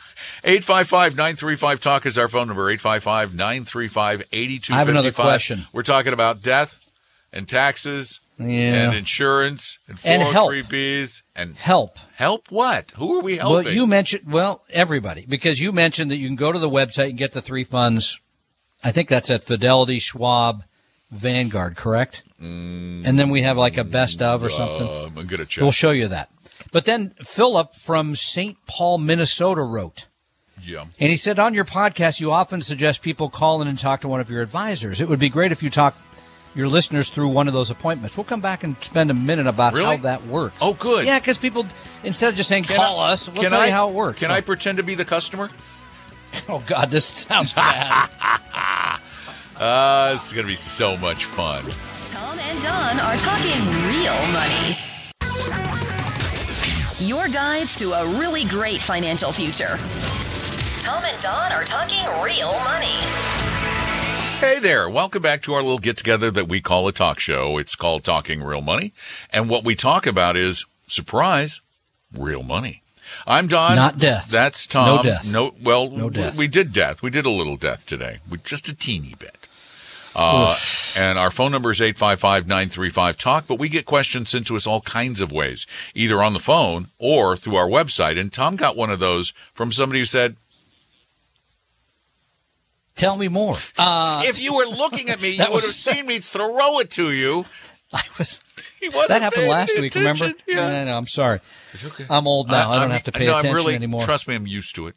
855-935-TALK 0.45 2.07
is 2.07 2.19
our 2.19 2.29
phone 2.29 2.49
number, 2.49 2.65
855-935-8255. 2.77 4.71
I 4.73 4.79
have 4.79 4.89
another 4.89 5.13
question. 5.13 5.65
We're 5.73 5.83
talking 5.83 6.13
about 6.13 6.43
death 6.43 6.91
and 7.33 7.49
taxes 7.49 8.21
Yeah. 8.39 8.45
and 8.89 8.95
insurance 8.95 9.79
and 9.89 9.99
And 10.05 10.23
help. 10.23 10.53
403bs 10.53 11.23
and 11.35 11.57
Help. 11.57 11.99
help 12.17 12.51
what? 12.51 12.93
Who 12.97 13.19
are 13.19 13.23
we 13.23 13.37
helping? 13.39 13.65
Well, 13.65 13.75
you 13.75 13.87
mentioned 13.87 14.31
well 14.31 14.63
everybody 14.71 15.25
because 15.27 15.61
you 15.61 15.73
mentioned 15.73 16.11
that 16.11 16.17
you 16.17 16.29
can 16.29 16.37
go 16.37 16.53
to 16.53 16.59
the 16.59 16.69
website 16.71 17.11
and 17.11 17.19
get 17.19 17.33
the 17.33 17.43
three 17.43 17.65
funds. 17.65 18.19
I 18.83 18.91
think 18.93 19.09
that's 19.09 19.31
at 19.31 19.45
Fidelity, 19.45 19.99
Schwab, 19.99 20.65
Vanguard, 21.11 21.75
correct? 21.77 22.23
Mm, 22.43 23.07
and 23.07 23.19
then 23.19 23.31
we 23.31 23.43
have 23.43 23.57
like 23.57 23.79
a 23.79 23.85
best 23.85 24.21
of 24.21 24.43
or 24.45 24.51
something. 24.51 24.87
Um, 24.89 25.17
I'm 25.17 25.27
gonna 25.27 25.47
check. 25.47 25.63
We'll 25.63 25.71
show 25.73 25.91
you 25.93 26.09
that. 26.09 26.29
But 26.73 26.85
then 26.85 27.11
Philip 27.23 27.75
from 27.77 28.15
St. 28.15 28.57
Paul, 28.67 28.99
Minnesota 28.99 29.63
wrote, 29.63 30.07
yeah. 30.63 30.85
and 31.01 31.11
he 31.11 31.17
said 31.17 31.39
on 31.39 31.55
your 31.55 31.65
podcast 31.65 32.21
you 32.21 32.31
often 32.33 32.63
suggest 32.63 33.03
people 33.03 33.29
call 33.31 33.61
in 33.63 33.69
and 33.69 33.79
talk 33.79 34.01
to 34.03 34.09
one 34.09 34.21
of 34.21 34.31
your 34.31 34.43
advisors. 34.43 35.01
It 35.01 35.09
would 35.09 35.19
be 35.19 35.29
great 35.29 35.53
if 35.53 35.63
you 35.63 35.71
talk 35.71 35.95
your 36.55 36.69
listeners 36.69 37.11
through 37.11 37.29
one 37.29 37.49
of 37.49 37.55
those 37.55 37.71
appointments. 37.71 38.17
We'll 38.17 38.25
come 38.25 38.41
back 38.41 38.63
and 38.63 38.77
spend 38.83 39.11
a 39.11 39.15
minute 39.15 39.47
about 39.49 39.73
Really? 39.73 39.97
how 39.97 40.03
that 40.05 40.23
works. 40.27 40.57
Oh, 40.61 40.73
good. 40.75 41.05
Yeah, 41.05 41.19
because 41.19 41.37
people 41.39 41.67
instead 42.05 42.29
of 42.29 42.37
just 42.37 42.49
saying 42.49 42.65
Can 42.65 42.77
call 42.77 43.01
I- 43.01 43.13
us, 43.13 43.29
we'll 43.29 43.43
can 43.43 43.51
tell 43.51 43.61
I, 43.61 43.67
you 43.67 43.73
how 43.73 43.89
it 43.89 43.95
works. 43.95 44.21
Can 44.21 44.29
So- 44.29 44.35
I 44.35 44.41
pretend 44.41 44.77
to 44.79 44.85
be 44.85 44.95
the 44.95 45.05
customer? 45.05 45.51
Oh 46.49 46.61
God, 46.67 46.91
this 46.91 47.05
sounds 47.05 47.55
bad. 47.55 48.11
Uh, 49.57 50.15
this 50.15 50.27
is 50.27 50.33
gonna 50.33 50.49
be 50.49 50.57
so 50.57 50.97
much 50.97 51.25
fun. 51.27 51.63
Tom 52.09 52.37
and 52.41 52.61
Don 52.61 52.99
are 52.99 53.17
talking 53.17 53.61
real 53.87 54.15
money. 54.33 54.77
Your 56.99 57.29
guides 57.29 57.77
to 57.77 57.91
a 57.93 58.07
really 58.19 58.45
great 58.45 58.83
financial 58.83 59.31
future. 59.31 59.79
Tom 60.85 61.03
and 61.03 61.23
Don 61.23 61.51
are 61.51 61.65
talking 61.65 62.05
real 62.23 62.53
money. 62.63 63.01
Hey 64.39 64.59
there, 64.61 64.87
welcome 64.87 65.23
back 65.23 65.41
to 65.45 65.55
our 65.55 65.63
little 65.63 65.79
get 65.79 65.97
together 65.97 66.31
that 66.33 66.47
we 66.47 66.61
call 66.61 66.87
a 66.89 66.93
talk 66.93 67.19
show. 67.19 67.57
It's 67.57 67.75
called 67.75 68.05
Talking 68.05 68.43
Real 68.43 68.61
Money. 68.61 68.93
And 69.31 69.49
what 69.49 69.65
we 69.65 69.75
talk 69.77 70.07
about 70.07 70.37
is, 70.37 70.67
surprise, 70.87 71.63
real 72.15 72.43
money. 72.43 72.83
I'm 73.27 73.47
Don. 73.47 73.77
Not 73.77 73.97
death. 73.97 74.29
That's 74.29 74.67
Tom. 74.67 74.97
No 74.97 75.03
death. 75.03 75.33
No, 75.33 75.55
well, 75.63 75.89
No 75.89 76.11
death. 76.11 76.37
We, 76.37 76.49
did 76.49 76.75
death. 76.75 77.01
We 77.01 77.09
did 77.09 77.25
a 77.25 77.31
little 77.31 77.57
death 77.57 77.87
today, 77.87 78.19
with 78.29 78.45
just 78.45 78.69
a 78.69 78.75
teeny 78.77 79.15
bit. 79.19 79.49
Uh, 80.15 80.55
and 80.95 81.19
our 81.19 81.31
phone 81.31 81.51
number 81.51 81.71
is 81.71 81.81
855-935-TALK, 81.81 83.47
but 83.49 83.59
we 83.59 83.71
get 83.71 83.87
questions 83.87 84.29
sent 84.29 84.47
to 84.49 84.57
us 84.57 84.67
all 84.67 84.83
kinds 84.83 85.23
of 85.23 85.33
ways, 85.33 85.67
either 85.95 86.23
on 86.23 86.35
the 86.35 86.39
phone 86.41 86.89
or 86.99 87.39
through 87.39 87.57
our 87.57 87.69
website. 87.69 88.21
And 88.21 88.31
Tom 88.31 88.57
got 88.57 88.77
one 88.77 88.91
of 88.91 89.01
those 89.01 89.33
from 89.55 89.73
somebody 89.73 90.01
who 90.01 90.05
said, 90.05 90.37
Tell 92.97 93.17
me 93.17 93.29
more. 93.29 93.57
Uh, 93.77 94.23
if 94.27 94.41
you 94.41 94.55
were 94.55 94.67
looking 94.67 95.11
at 95.11 95.21
me, 95.21 95.31
you 95.33 95.39
That 95.39 95.53
would 95.53 95.63
have 95.63 95.71
seen 95.73 96.07
me 96.07 96.19
throw 96.21 96.79
it 96.81 96.91
to 96.93 97.11
you. 97.13 97.45
I 97.93 98.03
was. 98.19 98.41
That 99.09 99.23
happened 99.23 99.49
last 99.49 99.71
any 99.71 99.81
week. 99.83 99.95
Remember? 99.95 100.27
attention. 100.27 100.45
Yeah. 100.47 100.67
I 100.67 100.85
know. 100.85 100.97
I'm 100.97 101.07
sorry. 101.07 101.41
It's 101.73 101.85
okay. 101.87 102.05
I'm 102.11 102.27
old 102.27 102.49
now. 102.49 102.71
I, 102.71 102.75
don't 102.75 102.83
I'm- 102.83 102.91
have 102.91 103.05
to 103.05 103.13
pay 103.13 103.27
no, 103.27 103.33
I'm 103.35 103.39
attention 103.41 103.57
really, 103.57 103.75
anymore. 103.75 104.05
Trust 104.05 104.29
me, 104.29 104.35
I'm 104.35 104.47
used 104.47 104.75
to 104.77 104.89
it. 104.89 104.95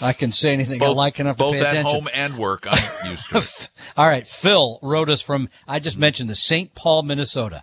I 0.00 0.12
can 0.12 0.32
say 0.32 0.52
anything 0.52 0.82
I 0.82 0.88
like 0.88 1.20
enough 1.20 1.36
to 1.36 1.44
pay 1.44 1.60
attention. 1.60 1.62
both 1.62 1.72
pay 1.72 1.78
at 1.78 1.80
attention. 1.82 2.00
home 2.00 2.08
and 2.14 2.36
work, 2.36 2.66
I'm 2.68 2.78
used 3.10 3.30
to 3.30 3.38
it. 3.38 3.70
All 3.96 4.06
right, 4.08 4.26
Phil 4.26 4.80
wrote 4.82 5.08
us 5.08 5.22
from, 5.22 5.48
I 5.68 5.78
just 5.78 5.96
mentioned 5.96 6.28
the 6.28 6.34
St. 6.34 6.74
Paul, 6.74 7.04
Minnesota. 7.04 7.62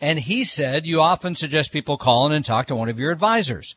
And 0.00 0.20
he 0.20 0.44
said, 0.44 0.86
you 0.86 1.00
often 1.00 1.34
suggest 1.34 1.72
people 1.72 1.96
call 1.96 2.26
in 2.26 2.32
and 2.32 2.44
talk 2.44 2.66
to 2.68 2.76
one 2.76 2.88
of 2.88 3.00
your 3.00 3.10
advisors. 3.10 3.74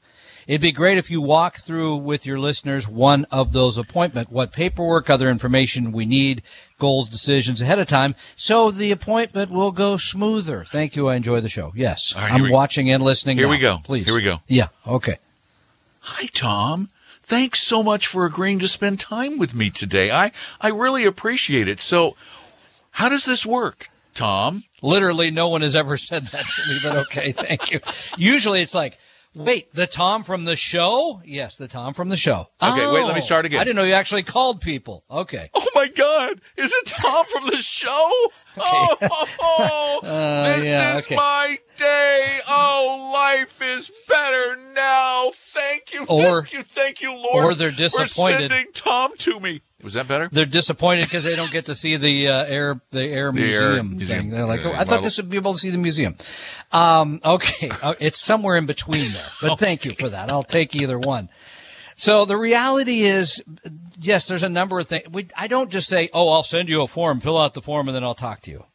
It'd 0.48 0.62
be 0.62 0.72
great 0.72 0.98
if 0.98 1.10
you 1.10 1.22
walk 1.22 1.58
through 1.58 1.96
with 1.98 2.26
your 2.26 2.38
listeners 2.38 2.88
one 2.88 3.26
of 3.32 3.52
those 3.52 3.78
appointment, 3.78 4.32
what 4.32 4.52
paperwork, 4.52 5.10
other 5.10 5.30
information 5.30 5.92
we 5.92 6.06
need, 6.06 6.44
goals, 6.80 7.10
decisions 7.10 7.62
ahead 7.62 7.80
of 7.80 7.88
time, 7.88 8.16
so 8.36 8.70
the 8.70 8.92
appointment 8.92 9.50
will 9.50 9.72
go 9.72 9.98
smoother. 9.98 10.64
Thank 10.64 10.96
you. 10.96 11.10
I 11.10 11.16
enjoy 11.16 11.42
the 11.42 11.50
show. 11.50 11.72
Yes. 11.76 12.16
Right, 12.16 12.32
I'm 12.32 12.52
watching 12.52 12.92
and 12.92 13.02
listening. 13.02 13.38
Here 13.38 13.48
now. 13.48 13.52
we 13.52 13.58
go. 13.58 13.78
Please. 13.84 14.06
Here 14.06 14.16
we 14.16 14.22
go. 14.22 14.42
Yeah. 14.48 14.68
Okay. 14.86 15.16
Hi, 16.02 16.28
Tom. 16.34 16.90
Thanks 17.24 17.64
so 17.64 17.82
much 17.82 18.06
for 18.06 18.26
agreeing 18.26 18.60
to 18.60 18.68
spend 18.68 19.00
time 19.00 19.40
with 19.40 19.56
me 19.56 19.72
today. 19.72 20.12
I, 20.12 20.32
I 20.62 20.70
really 20.70 21.06
appreciate 21.06 21.68
it. 21.68 21.82
So, 21.82 22.16
how 22.92 23.10
does 23.10 23.26
this 23.26 23.48
work, 23.48 23.88
Tom? 24.14 24.66
Literally, 24.84 25.32
no 25.32 25.50
one 25.50 25.64
has 25.64 25.76
ever 25.76 25.98
said 25.98 26.28
that 26.28 26.46
to 26.46 26.72
me, 26.72 26.80
but 26.84 26.96
okay, 26.96 27.32
thank 27.36 27.72
you. 27.72 27.80
Usually 28.16 28.62
it's 28.62 28.76
like, 28.76 29.00
wait, 29.36 29.74
the 29.74 29.88
Tom 29.88 30.24
from 30.24 30.46
the 30.46 30.56
show? 30.56 31.22
Yes, 31.26 31.58
the 31.58 31.68
Tom 31.68 31.94
from 31.94 32.10
the 32.10 32.18
show. 32.18 32.48
Okay, 32.62 32.92
wait, 32.94 33.06
let 33.06 33.16
me 33.16 33.22
Oh, 33.22 33.26
start 33.26 33.46
again. 33.46 33.60
I 33.60 33.64
didn't 33.64 33.76
know 33.78 33.84
you 33.84 33.94
actually 33.94 34.24
called 34.24 34.62
people. 34.62 35.04
Okay. 35.10 35.50
Oh 35.54 35.66
my 35.76 35.88
God! 35.88 36.42
Is 36.58 36.72
it 36.74 36.88
Tom 36.88 37.26
from 37.26 37.46
the 37.48 37.58
show? 37.62 38.12
Oh, 38.58 40.00
uh, 40.04 40.56
this 40.56 40.66
yeah, 40.66 40.98
is 40.98 41.06
okay. 41.06 41.16
my 41.16 41.60
day. 41.78 42.40
Oh, 42.48 43.12
life 43.14 43.62
is 43.62 43.92
better 44.08 44.58
now. 44.74 45.32
Thank 45.34 45.94
you, 45.94 46.06
Or- 46.08 46.42
thank 46.44 46.54
you, 46.54 46.64
thank 46.64 47.02
you, 47.02 47.14
Lord. 47.14 47.46
or 47.46 47.56
they're 47.56 47.72
disappointed. 47.72 47.96
For 47.96 48.04
disappointed. 48.06 48.52
sending 48.52 48.72
Tom 48.74 49.12
to 49.20 49.40
me. 49.40 49.62
Was 49.84 49.94
that 49.94 50.08
better? 50.08 50.30
They're 50.32 50.46
disappointed 50.48 51.04
because 51.04 51.24
they 51.24 51.36
don't 51.36 51.52
get 51.52 51.66
to 51.66 51.76
see 51.76 51.96
the 51.96 52.28
uh, 52.28 52.46
air 52.46 52.82
the 52.92 53.04
air 53.04 53.32
The 53.32 53.40
museum, 53.40 53.64
air 53.76 53.84
museum. 53.84 54.20
thing. 54.22 54.30
They're 54.32 54.46
like, 54.46 54.66
oh, 54.66 54.72
I 54.74 54.84
thought 54.84 55.04
this 55.04 55.18
would 55.18 55.30
be 55.30 55.38
able 55.38 55.54
to 55.54 55.60
see 55.60 55.70
the 55.70 55.78
museum. 55.78 56.16
Um, 56.72 57.20
okay, 57.24 57.70
Uh, 57.84 57.94
it's 58.00 58.20
somewhere 58.20 58.56
in 58.58 58.66
between 58.66 59.12
there. 59.14 59.28
But 59.42 59.60
thank 59.60 59.86
you 59.86 59.94
for 59.94 60.10
that. 60.10 60.32
I'll 60.32 60.44
take 60.44 60.76
either 60.76 60.98
one. 60.98 61.30
So 61.98 62.26
the 62.26 62.36
reality 62.36 63.02
is, 63.04 63.42
yes, 64.00 64.28
there's 64.28 64.44
a 64.44 64.50
number 64.50 64.80
of 64.80 64.88
things. 64.88 65.08
We, 65.10 65.28
I 65.38 65.48
don't 65.48 65.70
just 65.70 65.88
say, 65.88 66.10
oh, 66.14 66.30
I'll 66.30 66.44
send 66.44 66.68
you 66.68 66.82
a 66.82 66.88
form, 66.88 67.20
fill 67.20 67.38
out 67.38 67.54
the 67.54 67.62
form, 67.62 67.88
and 67.88 67.96
then 67.96 68.04
I'll 68.04 68.16
talk 68.16 68.42
to 68.42 68.52
you. 68.52 68.66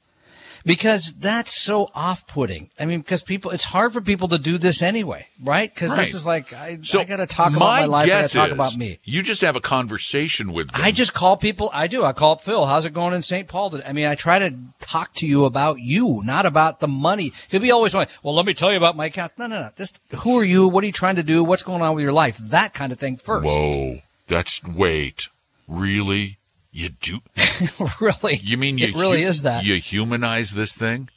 Because 0.64 1.14
that's 1.14 1.54
so 1.54 1.88
off-putting. 1.94 2.70
I 2.78 2.84
mean, 2.84 3.00
because 3.00 3.22
people, 3.22 3.50
it's 3.50 3.64
hard 3.64 3.92
for 3.92 4.00
people 4.00 4.28
to 4.28 4.38
do 4.38 4.58
this 4.58 4.82
anyway, 4.82 5.26
right? 5.42 5.72
Because 5.72 5.90
Right. 5.90 5.98
this 5.98 6.14
is 6.14 6.26
like, 6.26 6.52
I, 6.52 6.78
So 6.82 7.00
I 7.00 7.04
got 7.04 7.16
to 7.16 7.26
talk 7.26 7.50
about 7.50 7.60
my 7.60 7.84
life. 7.86 8.04
I 8.06 8.08
got 8.08 8.28
to 8.30 8.34
talk 8.36 8.50
about 8.50 8.76
me. 8.76 8.98
You 9.04 9.22
just 9.22 9.40
have 9.40 9.56
a 9.56 9.60
conversation 9.60 10.52
with 10.52 10.70
them. 10.70 10.80
I 10.82 10.92
just 10.92 11.14
call 11.14 11.36
people. 11.36 11.70
I 11.72 11.86
do. 11.86 12.04
I 12.04 12.12
call 12.12 12.32
up 12.32 12.40
Phil. 12.42 12.66
How's 12.66 12.84
it 12.84 12.92
going 12.92 13.14
in 13.14 13.22
St. 13.22 13.48
Paul? 13.48 13.70
today? 13.70 13.84
I 13.86 13.92
mean, 13.92 14.06
I 14.06 14.14
try 14.14 14.38
to 14.38 14.54
talk 14.80 15.14
to 15.14 15.26
you 15.26 15.44
about 15.44 15.78
you, 15.80 16.22
not 16.24 16.46
about 16.46 16.80
the 16.80 16.88
money. 16.88 17.32
He'll 17.48 17.60
be 17.60 17.70
always 17.70 17.94
like, 17.94 18.10
well, 18.22 18.34
let 18.34 18.44
me 18.46 18.54
tell 18.54 18.70
you 18.70 18.76
about 18.76 18.96
my 18.96 19.06
account. 19.06 19.32
No, 19.38 19.46
no, 19.46 19.60
no. 19.60 19.70
Just 19.76 20.00
who 20.18 20.38
are 20.38 20.44
you? 20.44 20.68
What 20.68 20.84
are 20.84 20.86
you 20.86 20.92
trying 20.92 21.16
to 21.16 21.22
do? 21.22 21.42
What's 21.42 21.62
going 21.62 21.82
on 21.82 21.94
with 21.94 22.02
your 22.02 22.12
life? 22.12 22.36
That 22.38 22.74
kind 22.74 22.92
of 22.92 22.98
thing 22.98 23.16
first. 23.16 23.46
Whoa, 23.46 23.98
that's 24.28 24.62
wait, 24.64 25.28
really? 25.68 26.36
You 26.72 26.90
do? 26.90 27.20
really? 28.00 28.36
You 28.42 28.56
mean 28.56 28.78
you? 28.78 28.88
it 28.88 28.94
really 28.94 29.22
hu- 29.22 29.28
is 29.28 29.42
that. 29.42 29.64
You 29.64 29.74
humanize 29.76 30.52
this 30.52 30.76
thing? 30.76 31.08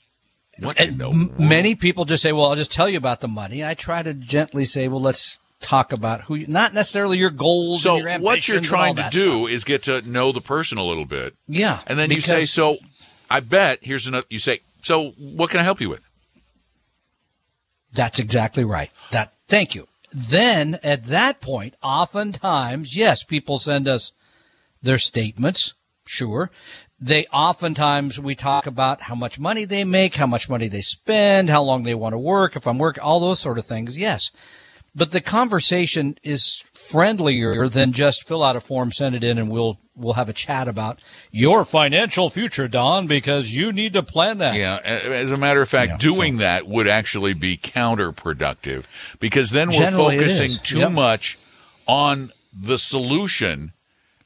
What 0.60 0.80
And 0.80 0.98
the 0.98 1.10
m- 1.10 1.28
world? 1.30 1.40
many 1.40 1.76
people 1.76 2.06
just 2.06 2.22
say, 2.24 2.32
well, 2.32 2.46
I'll 2.48 2.56
just 2.56 2.72
tell 2.72 2.90
you 2.90 2.98
about 2.98 3.22
the 3.22 3.28
money. 3.28 3.64
I 3.64 3.74
try 3.74 4.02
to 4.04 4.14
gently 4.14 4.66
say, 4.66 4.88
well, 4.88 5.02
let's 5.02 5.38
talk 5.62 5.92
about 5.92 6.22
who, 6.22 6.36
you, 6.36 6.48
not 6.48 6.74
necessarily 6.74 7.18
your 7.18 7.30
goals 7.30 7.84
So 7.84 7.94
and 7.96 8.00
your 8.02 8.10
ambitions. 8.10 8.26
what 8.26 8.48
you're 8.48 8.62
trying 8.62 8.96
to 8.98 9.08
do 9.12 9.46
stuff. 9.48 9.50
is 9.56 9.64
get 9.64 9.84
to 9.84 10.02
know 10.02 10.32
the 10.32 10.42
person 10.42 10.78
a 10.78 10.84
little 10.84 11.06
bit, 11.06 11.36
yeah, 11.48 11.80
and 11.88 11.98
then 11.98 12.12
you 12.12 12.20
say, 12.20 12.42
"So, 12.46 12.78
I 13.32 13.40
bet 13.40 13.80
here's 13.82 14.06
another." 14.06 14.28
You 14.30 14.40
say, 14.40 14.60
"So, 14.82 15.12
what 15.12 15.50
can 15.52 15.62
I 15.62 15.64
help 15.64 15.80
you 15.80 15.90
with?" 15.90 16.02
That's 17.94 18.20
exactly 18.20 18.66
right. 18.66 18.92
That 19.12 19.34
thank 19.48 19.74
you. 19.76 19.88
Then 20.12 20.78
at 20.84 21.06
that 21.06 21.42
point, 21.42 21.76
oftentimes, 21.82 22.96
yes, 22.96 23.24
people 23.24 23.58
send 23.60 23.88
us 23.88 24.12
their 24.84 24.98
statements. 24.98 25.74
Sure. 26.06 26.52
They 27.00 27.26
oftentimes 27.34 28.20
we 28.20 28.36
talk 28.36 28.68
about 28.68 29.02
how 29.02 29.16
much 29.16 29.40
money 29.40 29.66
they 29.66 29.84
make, 29.84 30.16
how 30.16 30.28
much 30.28 30.50
money 30.50 30.68
they 30.68 30.82
spend, 30.82 31.50
how 31.50 31.64
long 31.64 31.84
they 31.84 31.96
want 31.96 32.14
to 32.14 32.20
work, 32.20 32.56
if 32.56 32.68
I'm 32.68 32.78
working, 32.78 33.04
all 33.04 33.20
those 33.20 33.40
sort 33.40 33.58
of 33.58 33.66
things. 33.66 33.98
Yes. 33.98 34.32
But 34.96 35.12
the 35.12 35.22
conversation 35.22 36.18
is 36.24 36.64
friendlier 36.72 37.68
than 37.68 37.94
just 37.94 38.28
fill 38.28 38.44
out 38.44 38.56
a 38.56 38.62
form, 38.62 38.92
send 38.92 39.16
it 39.16 39.24
in, 39.24 39.38
and 39.40 39.52
we'll 39.52 39.80
we'll 39.96 40.14
have 40.14 40.30
a 40.30 40.34
chat 40.34 40.68
about 40.68 41.02
your 41.32 41.66
financial 41.66 42.30
future, 42.30 42.68
Don, 42.68 43.06
because 43.08 43.56
you 43.56 43.72
need 43.72 43.94
to 43.94 44.04
plan 44.04 44.38
that. 44.40 44.56
Yeah, 44.56 44.80
as 44.84 45.32
a 45.36 45.40
matter 45.42 45.62
of 45.62 45.70
fact, 45.70 45.92
Yeah, 45.94 45.98
doing 45.98 46.38
that 46.38 46.68
would 46.68 46.88
actually 46.88 47.34
be 47.34 47.58
counterproductive 47.58 48.86
because 49.20 49.50
then 49.50 49.70
we're 49.70 49.80
Generally 49.80 50.18
focusing 50.20 50.64
too 50.64 50.80
Yep. 50.80 50.92
much 50.94 51.38
on 51.88 52.32
the 52.54 52.78
solution 52.78 53.73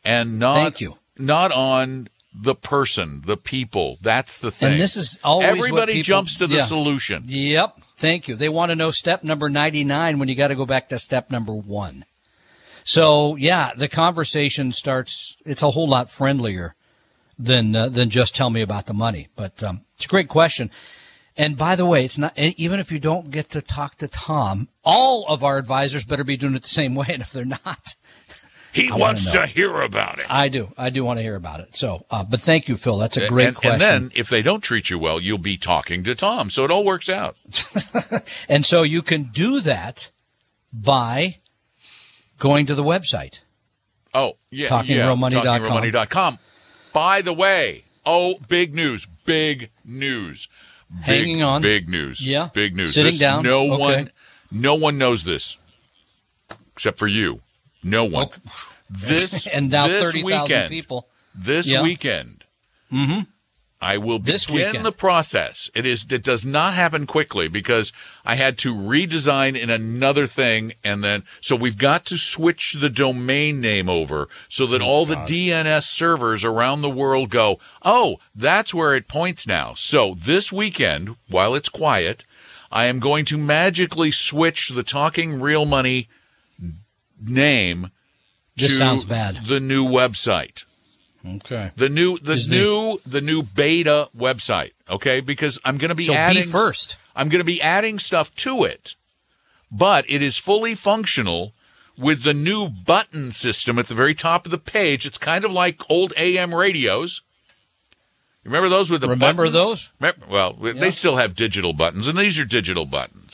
and 0.08 0.40
not 0.40 0.56
Thank 0.56 0.82
you. 0.82 0.98
not 1.18 1.52
on 1.52 2.08
the 2.34 2.56
person, 2.56 3.22
the 3.26 3.38
people. 3.38 3.98
That's 4.02 4.38
the 4.38 4.52
thing. 4.52 4.74
And 4.74 4.82
this 4.82 4.96
is 4.96 5.20
always 5.24 5.48
what 5.48 5.58
everybody 5.58 5.94
people- 5.94 6.04
jumps 6.06 6.38
to 6.38 6.48
the 6.48 6.58
yeah. 6.58 6.66
solution. 6.66 7.24
Yep. 7.26 7.82
Thank 7.98 8.28
you. 8.28 8.36
They 8.36 8.50
want 8.50 8.72
to 8.72 8.76
know 8.76 8.92
step 8.92 9.24
number 9.24 9.50
99 9.50 10.20
when 10.20 10.30
you 10.30 10.36
got 10.36 10.48
to 10.48 10.56
go 10.56 10.66
back 10.66 10.90
to 10.90 11.00
step 11.00 11.30
number 11.32 11.54
one. 11.54 12.06
So 12.84 13.36
yeah, 13.36 13.72
the 13.76 13.88
conversation 13.90 14.72
starts, 14.72 15.36
it's 15.46 15.64
a 15.64 15.72
whole 15.72 15.90
lot 15.90 16.10
friendlier 16.10 16.76
than, 17.38 17.76
uh, 17.76 17.90
than 17.90 18.10
just 18.10 18.36
tell 18.36 18.50
me 18.50 18.62
about 18.62 18.86
the 18.86 18.94
money. 18.94 19.28
But, 19.36 19.62
um, 19.62 19.82
it's 19.96 20.06
a 20.06 20.10
great 20.10 20.30
question. 20.30 20.70
And 21.36 21.58
by 21.58 21.76
the 21.76 21.86
way, 21.86 22.06
it's 22.06 22.18
not, 22.18 22.38
even 22.38 22.80
if 22.80 22.92
you 22.92 23.00
don't 23.00 23.30
get 23.30 23.50
to 23.50 23.62
talk 23.62 23.96
to 23.98 24.08
Tom, 24.08 24.70
all 24.84 25.26
of 25.28 25.44
our 25.44 25.58
advisors 25.58 26.06
better 26.06 26.24
be 26.24 26.38
doing 26.38 26.56
it 26.56 26.62
the 26.62 26.68
same 26.68 26.96
way. 26.96 27.08
And 27.10 27.22
if 27.22 27.32
they're 27.32 27.46
not, 27.46 27.96
He 28.78 28.92
I 28.92 28.96
wants 28.96 29.32
to 29.32 29.46
hear 29.48 29.82
about 29.82 30.20
it. 30.20 30.26
I 30.30 30.50
do. 30.50 30.72
I 30.78 30.90
do 30.90 31.04
want 31.04 31.20
to 31.20 31.24
hear 31.24 31.36
about 31.36 31.60
it. 31.62 31.76
So, 31.76 32.06
uh, 32.12 32.24
but 32.24 32.42
thank 32.42 32.68
you, 32.68 32.78
Phil. 32.78 32.98
That's 32.98 33.18
a 33.18 33.28
great 33.28 33.48
and, 33.48 33.56
question. 33.56 33.74
and 33.74 33.82
then 33.82 34.12
if 34.16 34.30
they 34.30 34.42
don't 34.42 34.62
treat 34.62 34.90
you 34.90 35.00
well, 35.00 35.20
you'll 35.20 35.38
be 35.38 35.58
talking 35.58 36.04
to 36.04 36.16
Tom. 36.16 36.50
So 36.50 36.64
it 36.64 36.72
all 36.72 36.84
works 36.84 37.10
out. 37.10 37.38
And 38.50 38.66
so 38.66 38.84
you 38.84 39.02
can 39.02 39.24
do 39.24 39.60
that 39.62 40.10
by 40.74 41.38
going 42.40 42.66
to 42.68 42.76
the 42.76 42.84
website. 42.84 43.40
Oh, 44.14 44.34
yeah. 44.50 44.70
TalkingRealMoney.com. 44.70 45.44
Yeah, 45.44 45.60
TalkingRealMoney.com. 45.60 46.40
By 46.94 47.22
the 47.22 47.34
way, 47.34 47.84
oh, 48.06 48.36
big 48.48 48.74
news, 48.74 49.06
big 49.26 49.70
news. 49.86 50.48
Big, 50.90 51.04
Hanging 51.04 51.44
on. 51.44 51.62
Big 51.62 51.90
news. 51.90 52.26
Yeah. 52.26 52.50
Big 52.54 52.76
news. 52.76 52.94
Sitting 52.94 53.12
This- 53.14 53.20
down. 53.20 53.44
No 53.44 53.74
Okay. 53.74 53.78
one 53.82 54.12
no 54.50 54.76
one 54.76 54.98
knows 54.98 55.24
this. 55.26 55.58
Except 56.74 56.98
for 56.98 57.08
you. 57.08 57.42
No 57.84 58.06
one. 58.06 58.30
This 58.90 59.48
And 59.54 59.70
now 59.70 59.88
this 59.88 60.12
30,000 60.12 60.70
people. 60.70 61.08
This 61.36 61.68
Yeah. 61.68 61.84
weekend. 61.84 62.44
Mm-hmm. 62.92 63.22
I 63.80 64.00
will 64.00 64.18
This 64.18 64.48
begin 64.48 64.68
weekend. 64.68 64.86
the 64.86 64.92
process. 64.92 65.70
It 65.76 65.86
is. 65.86 66.04
It 66.10 66.24
does 66.24 66.44
not 66.44 66.74
happen 66.74 67.06
quickly 67.06 67.48
because 67.48 67.94
I 68.26 68.34
had 68.34 68.58
to 68.60 68.74
redesign 68.74 69.56
in 69.56 69.70
another 69.70 70.26
thing, 70.26 70.74
and 70.84 71.04
then 71.04 71.22
so 71.42 71.56
we've 71.56 71.78
got 71.78 72.04
to 72.08 72.18
switch 72.18 72.78
the 72.80 72.90
domain 72.90 73.62
name 73.62 73.88
over 73.88 74.30
so 74.50 74.66
that 74.66 74.82
all 74.82 75.06
the 75.06 75.16
DNS 75.18 75.84
servers 75.84 76.44
around 76.44 76.82
the 76.82 76.90
world 76.90 77.30
go. 77.30 77.60
Oh, 77.84 78.18
that's 78.34 78.74
where 78.74 78.96
it 78.96 79.08
points 79.08 79.46
now. 79.46 79.76
So 79.76 80.16
this 80.18 80.52
weekend, 80.52 81.16
while 81.30 81.54
it's 81.54 81.70
quiet, 81.70 82.24
I 82.72 82.86
am 82.86 83.00
going 83.00 83.26
to 83.26 83.38
magically 83.38 84.10
switch 84.10 84.70
the 84.70 84.82
Talking 84.84 85.40
Real 85.40 85.66
Money 85.66 86.08
name 87.26 87.92
to 88.58 88.70
sounds 88.70 89.04
bad. 89.06 89.46
the 89.48 89.60
new 89.60 89.86
website 89.86 90.64
Okay. 91.26 91.72
the 91.76 91.90
new 91.90 92.18
the 92.20 92.34
Is 92.34 92.48
the- 92.48 92.56
new 92.56 93.02
the 93.06 93.22
new 93.22 93.44
beta 93.44 94.10
website 94.18 94.72
okay 94.90 95.20
because 95.20 95.60
i'm 95.66 95.78
going 95.78 95.90
to 95.90 95.96
be 95.96 96.04
So 96.06 96.14
be 96.14 96.18
adding 96.18 96.48
first. 96.48 96.98
i'm 97.16 97.30
going 97.30 97.40
to 97.42 97.46
be 97.46 97.62
adding 97.62 98.00
stuff 98.00 98.34
to 98.38 98.64
it 98.64 98.96
but 99.72 100.06
it 100.10 100.22
is 100.22 100.38
fully 100.38 100.74
functional 100.76 101.54
with 101.98 102.24
the 102.24 102.34
new 102.34 102.70
button 102.70 103.32
system 103.32 103.78
at 103.80 103.88
the 103.88 103.96
very 103.96 104.14
top 104.14 104.46
of 104.46 104.52
the 104.52 104.58
page 104.58 105.06
it's 105.06 105.18
kind 105.18 105.44
of 105.44 105.52
like 105.52 105.82
old 105.90 106.14
am 106.16 106.54
radios 106.56 107.22
remember 108.46 108.70
those 108.70 108.90
with 108.90 109.02
the 109.02 109.10
Remember 109.10 109.44
buttons? 109.44 109.54
those? 109.54 109.90
Remember- 110.00 110.26
well 110.30 110.58
Yeah. 110.64 110.74
they 110.74 110.92
still 110.92 111.18
have 111.18 111.36
digital 111.36 111.74
buttons 111.74 112.08
and 112.08 112.18
these 112.18 112.40
are 112.40 112.46
digital 112.46 112.86
buttons 112.86 113.27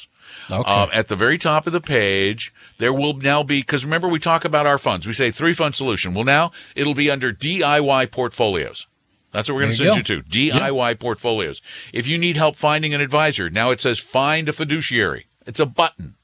Okay. 0.51 0.63
uh, 0.65 0.88
at 0.93 1.08
the 1.08 1.15
very 1.15 1.38
top 1.38 1.67
of 1.67 1.73
the 1.73 1.82
page, 1.82 2.51
there 2.77 2.93
will 2.93 3.13
now 3.13 3.43
be 3.43 3.62
because 3.62 3.86
remember 3.86 4.08
we 4.08 4.19
talk 4.19 4.45
about 4.45 4.65
our 4.65 4.77
funds. 4.77 5.08
We 5.08 5.13
say 5.13 5.32
three 5.32 5.53
fund 5.53 5.75
solution. 5.75 6.13
Well, 6.13 6.25
now 6.25 6.51
it'll 6.75 6.93
be 6.93 7.10
under 7.10 7.32
DIY 7.32 8.12
portfolios. 8.12 8.86
That's 9.32 9.49
what 9.49 9.56
we're 9.56 9.62
going 9.62 9.71
to 9.71 9.77
send 9.77 10.08
you 10.08 10.15
you 10.15 10.21
to 10.21 10.29
DIY 10.29 10.99
portfolios. 10.99 11.62
If 11.91 12.06
you 12.08 12.17
need 12.17 12.38
help 12.38 12.56
finding 12.56 12.93
an 12.93 13.01
advisor, 13.01 13.49
now 13.49 13.71
it 13.71 13.82
says 13.82 13.99
find 13.99 14.47
a 14.47 14.53
fiduciary. 14.53 15.25
It's 15.47 15.60
a 15.60 15.65
button. 15.65 16.15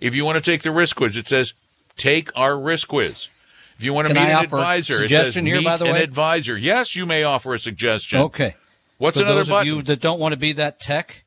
If 0.00 0.14
you 0.14 0.24
want 0.24 0.36
to 0.36 0.50
take 0.50 0.62
the 0.62 0.70
risk 0.70 0.96
quiz, 0.96 1.16
it 1.16 1.26
says 1.26 1.54
take 1.96 2.30
our 2.36 2.58
risk 2.58 2.88
quiz. 2.88 3.28
If 3.78 3.84
you 3.84 3.92
want 3.92 4.08
to 4.08 4.14
Can 4.14 4.24
meet 4.24 4.32
an 4.32 4.44
advisor, 4.44 5.04
it 5.04 5.08
says 5.08 5.34
here, 5.34 5.44
meet 5.44 5.66
an 5.66 5.96
advisor. 5.96 6.58
Yes, 6.58 6.96
you 6.96 7.06
may 7.06 7.22
offer 7.22 7.54
a 7.54 7.58
suggestion. 7.58 8.20
okay. 8.22 8.54
What's 8.98 9.16
For 9.16 9.22
another 9.22 9.38
those 9.38 9.48
button? 9.50 9.70
of 9.70 9.76
you 9.76 9.82
that 9.82 10.00
don't 10.00 10.18
want 10.18 10.32
to 10.32 10.36
be 10.38 10.52
that 10.54 10.80
tech, 10.80 11.22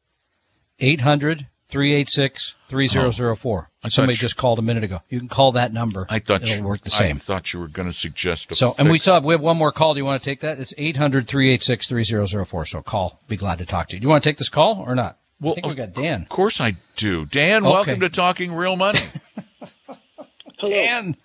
800 0.80 1.48
386 1.72 2.56
3004. 2.68 3.70
I 3.84 3.90
Somebody 3.90 4.14
you- 4.14 4.20
just 4.20 4.38
called 4.38 4.60
a 4.60 4.62
minute 4.62 4.84
ago. 4.84 5.02
You 5.10 5.20
can 5.20 5.28
call 5.28 5.54
that 5.54 5.74
number. 5.74 6.06
I 6.10 6.20
thought 6.20 6.44
It'll 6.44 6.58
you, 6.58 6.64
work 6.64 6.82
the 6.82 6.90
same. 6.92 7.16
I 7.16 7.20
thought 7.20 7.54
you 7.54 7.60
were 7.60 7.68
going 7.68 7.88
to 7.88 7.94
suggest 7.98 8.52
a 8.52 8.56
So, 8.56 8.76
and 8.78 8.88
we 8.90 8.96
fix. 8.96 9.04
still 9.06 9.14
have, 9.16 9.26
we 9.26 9.34
have 9.34 9.42
one 9.42 9.58
more 9.58 9.72
call. 9.72 9.94
Do 9.94 10.00
you 10.00 10.06
want 10.06 10.22
to 10.22 10.30
take 10.30 10.42
that? 10.42 10.60
It's 10.60 10.74
800 10.78 11.28
386 11.28 11.88
3004. 11.88 12.66
So 12.66 12.82
call. 12.82 13.20
Be 13.28 13.38
glad 13.38 13.58
to 13.60 13.66
talk 13.66 13.88
to 13.90 13.96
you. 13.96 14.00
Do 14.02 14.06
you 14.06 14.10
want 14.10 14.24
to 14.24 14.30
take 14.30 14.38
this 14.38 14.50
call 14.50 14.84
or 14.86 14.94
not? 14.96 15.18
Well, 15.40 15.54
I 15.54 15.56
think 15.56 15.68
we 15.68 15.76
got 15.76 15.94
Dan. 15.96 16.22
Of 16.22 16.30
course 16.30 16.62
I 16.62 16.76
do. 16.98 17.26
Dan, 17.26 17.64
Okay. 17.66 17.72
welcome 17.74 18.00
to 18.02 18.10
Talking 18.10 18.54
Real 18.54 18.76
Money. 18.76 19.00
Dan, 20.66 21.16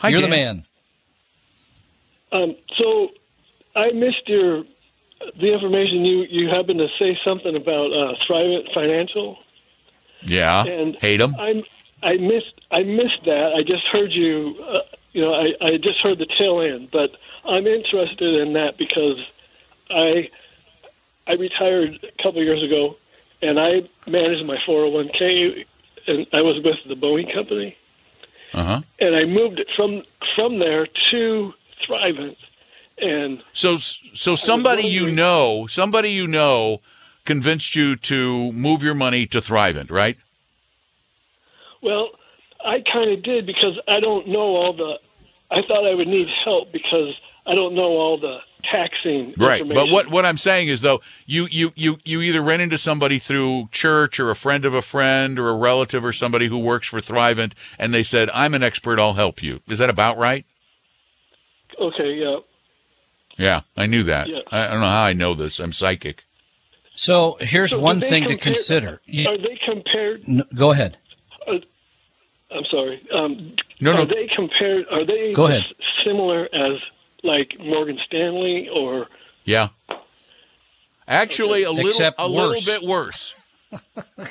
Hi, 0.00 0.10
you're 0.10 0.20
the 0.20 0.28
man. 0.28 0.64
Um, 2.32 2.56
so 2.76 3.10
I 3.74 3.92
missed 3.92 4.28
your 4.28 4.64
the 5.40 5.52
information 5.54 6.04
you 6.04 6.24
you 6.28 6.48
happened 6.50 6.80
to 6.80 6.88
say 6.98 7.18
something 7.24 7.56
about 7.56 7.90
uh, 7.92 8.14
Thrivent 8.28 8.74
Financial, 8.74 9.38
Yeah. 10.24 10.64
and 10.64 10.94
Hate 10.96 11.18
them. 11.18 11.34
I 11.38 11.64
I 12.02 12.16
missed 12.16 12.60
I 12.70 12.82
missed 12.82 13.24
that. 13.24 13.54
I 13.54 13.62
just 13.62 13.86
heard 13.86 14.12
you. 14.12 14.56
Uh, 14.66 14.80
you 15.12 15.20
know, 15.22 15.34
I 15.34 15.54
I 15.60 15.76
just 15.76 16.00
heard 16.00 16.18
the 16.18 16.26
tail 16.26 16.60
end, 16.60 16.90
but 16.90 17.14
I'm 17.44 17.66
interested 17.66 18.34
in 18.34 18.54
that 18.54 18.76
because 18.76 19.18
I 19.90 20.28
I 21.26 21.34
retired 21.34 22.00
a 22.02 22.22
couple 22.22 22.42
years 22.42 22.62
ago, 22.62 22.96
and 23.40 23.58
I 23.58 23.84
managed 24.06 24.44
my 24.44 24.56
401k, 24.58 25.64
and 26.06 26.26
I 26.32 26.42
was 26.42 26.62
with 26.62 26.84
the 26.84 26.94
Boeing 26.96 27.32
company 27.32 27.76
Uh 28.52 28.64
huh. 28.64 28.80
and 28.98 29.14
I 29.16 29.24
moved 29.24 29.58
it 29.60 29.70
from 29.70 30.02
from 30.34 30.58
there 30.58 30.86
to 31.10 31.54
Thrivent, 31.82 32.36
and 32.98 33.42
So, 33.52 33.78
so 33.78 34.36
somebody 34.36 34.84
you 34.88 35.10
know, 35.10 35.66
somebody 35.68 36.10
you 36.10 36.26
know, 36.26 36.80
convinced 37.24 37.74
you 37.74 37.96
to 37.96 38.52
move 38.52 38.82
your 38.82 38.94
money 38.94 39.26
to 39.26 39.40
Thrivent, 39.40 39.90
right? 39.90 40.16
well, 41.84 42.10
I 42.64 42.80
kind 42.80 43.10
of 43.10 43.22
did 43.22 43.46
because 43.46 43.78
I 43.86 44.00
don't 44.00 44.26
know 44.28 44.56
all 44.56 44.72
the. 44.72 44.98
I 45.50 45.62
thought 45.62 45.86
I 45.86 45.94
would 45.94 46.08
need 46.08 46.28
help 46.28 46.72
because 46.72 47.20
I 47.46 47.54
don't 47.54 47.74
know 47.74 47.90
all 47.98 48.16
the 48.16 48.40
taxing. 48.62 49.34
Right. 49.36 49.66
But 49.68 49.90
what 49.90 50.10
what 50.10 50.24
I'm 50.24 50.38
saying 50.38 50.68
is 50.68 50.80
though, 50.80 51.02
you 51.26 51.46
you 51.50 51.72
you 51.76 51.98
you 52.04 52.22
either 52.22 52.40
ran 52.40 52.62
into 52.62 52.78
somebody 52.78 53.18
through 53.18 53.68
church 53.70 54.18
or 54.18 54.30
a 54.30 54.36
friend 54.36 54.64
of 54.64 54.72
a 54.72 54.80
friend 54.82 55.38
or 55.38 55.50
a 55.50 55.54
relative 55.54 56.04
or 56.04 56.12
somebody 56.12 56.48
who 56.48 56.58
works 56.58 56.88
for 56.88 57.00
Thrivent, 57.00 57.52
and 57.78 57.92
they 57.92 58.02
said, 58.02 58.30
"I'm 58.32 58.54
an 58.54 58.62
expert. 58.62 58.98
I'll 58.98 59.14
help 59.14 59.42
you." 59.42 59.60
Is 59.68 59.78
that 59.78 59.90
about 59.90 60.16
right? 60.16 60.46
Okay, 61.78 62.14
yeah. 62.14 62.38
Yeah, 63.36 63.60
I 63.76 63.86
knew 63.86 64.04
that. 64.04 64.28
Yeah. 64.28 64.40
I 64.50 64.64
I 64.64 64.70
don't 64.70 64.80
know 64.80 64.86
how 64.86 65.02
I 65.02 65.12
know 65.12 65.34
this. 65.34 65.58
I'm 65.60 65.74
psychic. 65.74 66.24
So 66.94 67.36
here's 67.40 67.70
So 67.72 67.80
one 67.80 67.96
do 67.96 68.00
they 68.02 68.10
thing 68.10 68.28
to 68.28 68.36
consider. 68.36 69.00
You- 69.04 69.28
Are 69.28 69.36
they 69.36 69.56
compared? 69.64 70.22
n- 70.28 70.42
go 70.54 70.70
ahead. 70.72 70.96
I'm 72.50 72.64
sorry. 72.66 73.00
Um, 73.12 73.56
No, 73.80 74.02
are 74.02 74.04
they 74.04 74.28
compared? 74.28 74.86
Are 74.88 75.04
they 75.04 75.32
Go 75.32 75.46
ahead. 75.46 75.66
similar 76.04 76.48
as 76.52 76.78
like 77.24 77.56
Morgan 77.58 77.98
Stanley 78.06 78.68
or? 78.68 79.08
Yeah. 79.44 79.68
Actually, 81.08 81.64
a 81.64 81.72
little 81.72 81.90
Except 81.90 82.14
a 82.20 82.28
little 82.28 82.54
bit 82.64 82.82
worse. 82.88 83.40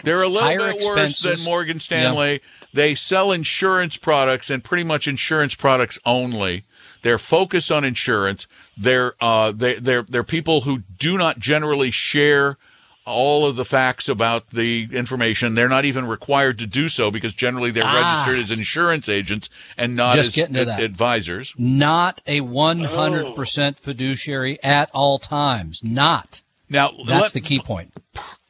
They're 0.04 0.22
a 0.22 0.28
little 0.30 0.42
Higher 0.48 0.74
bit 0.74 0.84
worse 0.86 1.20
than 1.22 1.36
Morgan 1.44 1.82
Stanley. 1.82 2.40
They 2.74 2.96
sell 2.96 3.34
insurance 3.34 3.98
products 3.98 4.50
and 4.50 4.64
pretty 4.64 4.86
much 4.86 5.06
insurance 5.08 5.54
products 5.54 6.00
only. 6.06 6.64
They're 7.04 7.20
focused 7.20 7.72
on 7.72 7.84
insurance. 7.84 8.48
They're 8.76 9.14
uh, 9.22 9.52
they 9.52 9.76
they're 9.76 10.02
they're 10.02 10.24
people 10.24 10.62
who 10.62 10.80
do 10.98 11.18
not 11.18 11.38
generally 11.40 11.92
share 11.92 12.58
all 13.06 13.46
of 13.46 13.58
the 13.58 13.66
facts 13.66 14.08
about 14.08 14.50
the 14.52 14.88
information. 14.94 15.56
They're 15.56 15.68
not 15.68 15.84
even 15.84 16.08
required 16.08 16.58
to 16.60 16.66
do 16.66 16.88
so 16.88 17.12
because 17.12 17.34
generally 17.34 17.70
they're 17.70 17.84
Ah. 17.86 18.24
registered 18.26 18.42
as 18.42 18.58
insurance 18.58 19.10
agents 19.10 19.50
and 19.78 19.96
not 19.98 20.16
Just 20.16 20.30
as 20.30 20.36
getting 20.36 20.56
to 20.56 20.62
ad- 20.62 20.68
that. 20.70 20.80
advisors. 20.82 21.54
Not 21.58 22.22
a 22.26 22.40
100% 22.40 23.78
fiduciary 23.78 24.58
at 24.64 24.90
all 24.94 25.20
times. 25.20 25.82
Not. 25.84 26.42
Now 26.70 26.92
That's 27.06 27.22
let- 27.22 27.34
the 27.34 27.42
key 27.42 27.60
point. 27.60 27.92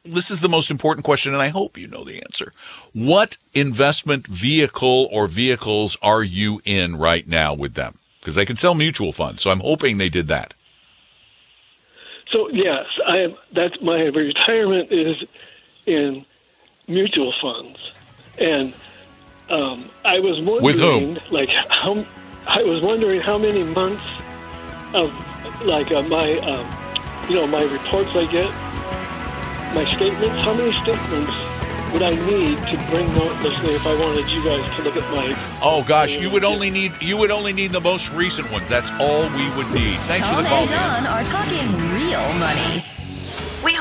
this 0.04 0.30
is 0.30 0.38
the 0.40 0.48
most 0.48 0.70
important 0.70 1.04
question, 1.04 1.32
and 1.32 1.42
I 1.42 1.48
hope 1.48 1.76
you 1.76 1.88
know 1.88 2.04
the 2.04 2.22
answer. 2.22 2.52
What 2.92 3.36
investment 3.54 4.26
vehicle 4.28 5.08
or 5.10 5.26
vehicles 5.26 5.96
are 6.00 6.22
you 6.22 6.62
in 6.64 6.94
right 6.96 7.26
now 7.26 7.54
with 7.54 7.74
them? 7.74 7.98
Because 8.24 8.36
they 8.36 8.46
can 8.46 8.56
sell 8.56 8.74
mutual 8.74 9.12
funds, 9.12 9.42
so 9.42 9.50
I'm 9.50 9.60
hoping 9.60 9.98
they 9.98 10.08
did 10.08 10.28
that. 10.28 10.54
So 12.30 12.48
yes, 12.48 12.86
I 13.06 13.18
am. 13.18 13.34
That's 13.52 13.78
my 13.82 14.00
retirement 14.04 14.90
is 14.90 15.22
in 15.84 16.24
mutual 16.88 17.34
funds, 17.38 17.92
and 18.38 18.72
um, 19.50 19.90
I 20.06 20.20
was 20.20 20.40
wondering, 20.40 21.18
like 21.30 21.50
how 21.50 22.02
I 22.46 22.62
was 22.62 22.80
wondering 22.80 23.20
how 23.20 23.36
many 23.36 23.62
months 23.62 24.02
of 24.94 25.12
like 25.66 25.92
uh, 25.92 26.00
my 26.04 26.38
um, 26.38 27.28
you 27.28 27.36
know 27.36 27.46
my 27.46 27.62
reports 27.64 28.16
I 28.16 28.24
get, 28.24 28.50
my 29.74 29.84
statements. 29.96 30.42
How 30.42 30.54
many 30.54 30.72
statements 30.72 31.53
would 31.94 32.02
I 32.02 32.10
need 32.26 32.58
to 32.58 32.76
bring? 32.90 33.06
Let's 33.14 33.60
say 33.60 33.74
if 33.74 33.86
I 33.86 33.94
wanted 34.00 34.28
you 34.28 34.44
guys 34.44 34.76
to 34.76 34.82
look 34.82 34.96
at 34.96 35.08
my 35.14 35.32
Oh 35.62 35.84
gosh, 35.86 36.16
you 36.16 36.28
would 36.28 36.44
only 36.44 36.68
need 36.68 36.92
you 37.00 37.16
would 37.16 37.30
only 37.30 37.52
need 37.52 37.70
the 37.70 37.80
most 37.80 38.10
recent 38.12 38.50
ones. 38.50 38.68
That's 38.68 38.90
all 39.00 39.22
we 39.30 39.48
would 39.56 39.70
need. 39.72 39.96
Thanks 40.10 40.28
for 40.28 40.34
Tom 40.34 40.42
the 40.42 40.48
call. 40.48 40.60
and 40.62 40.70
Dan. 40.70 41.04
Don 41.04 41.12
are 41.12 41.24
talking 41.24 41.66
real 41.94 42.32
money. 42.34 42.84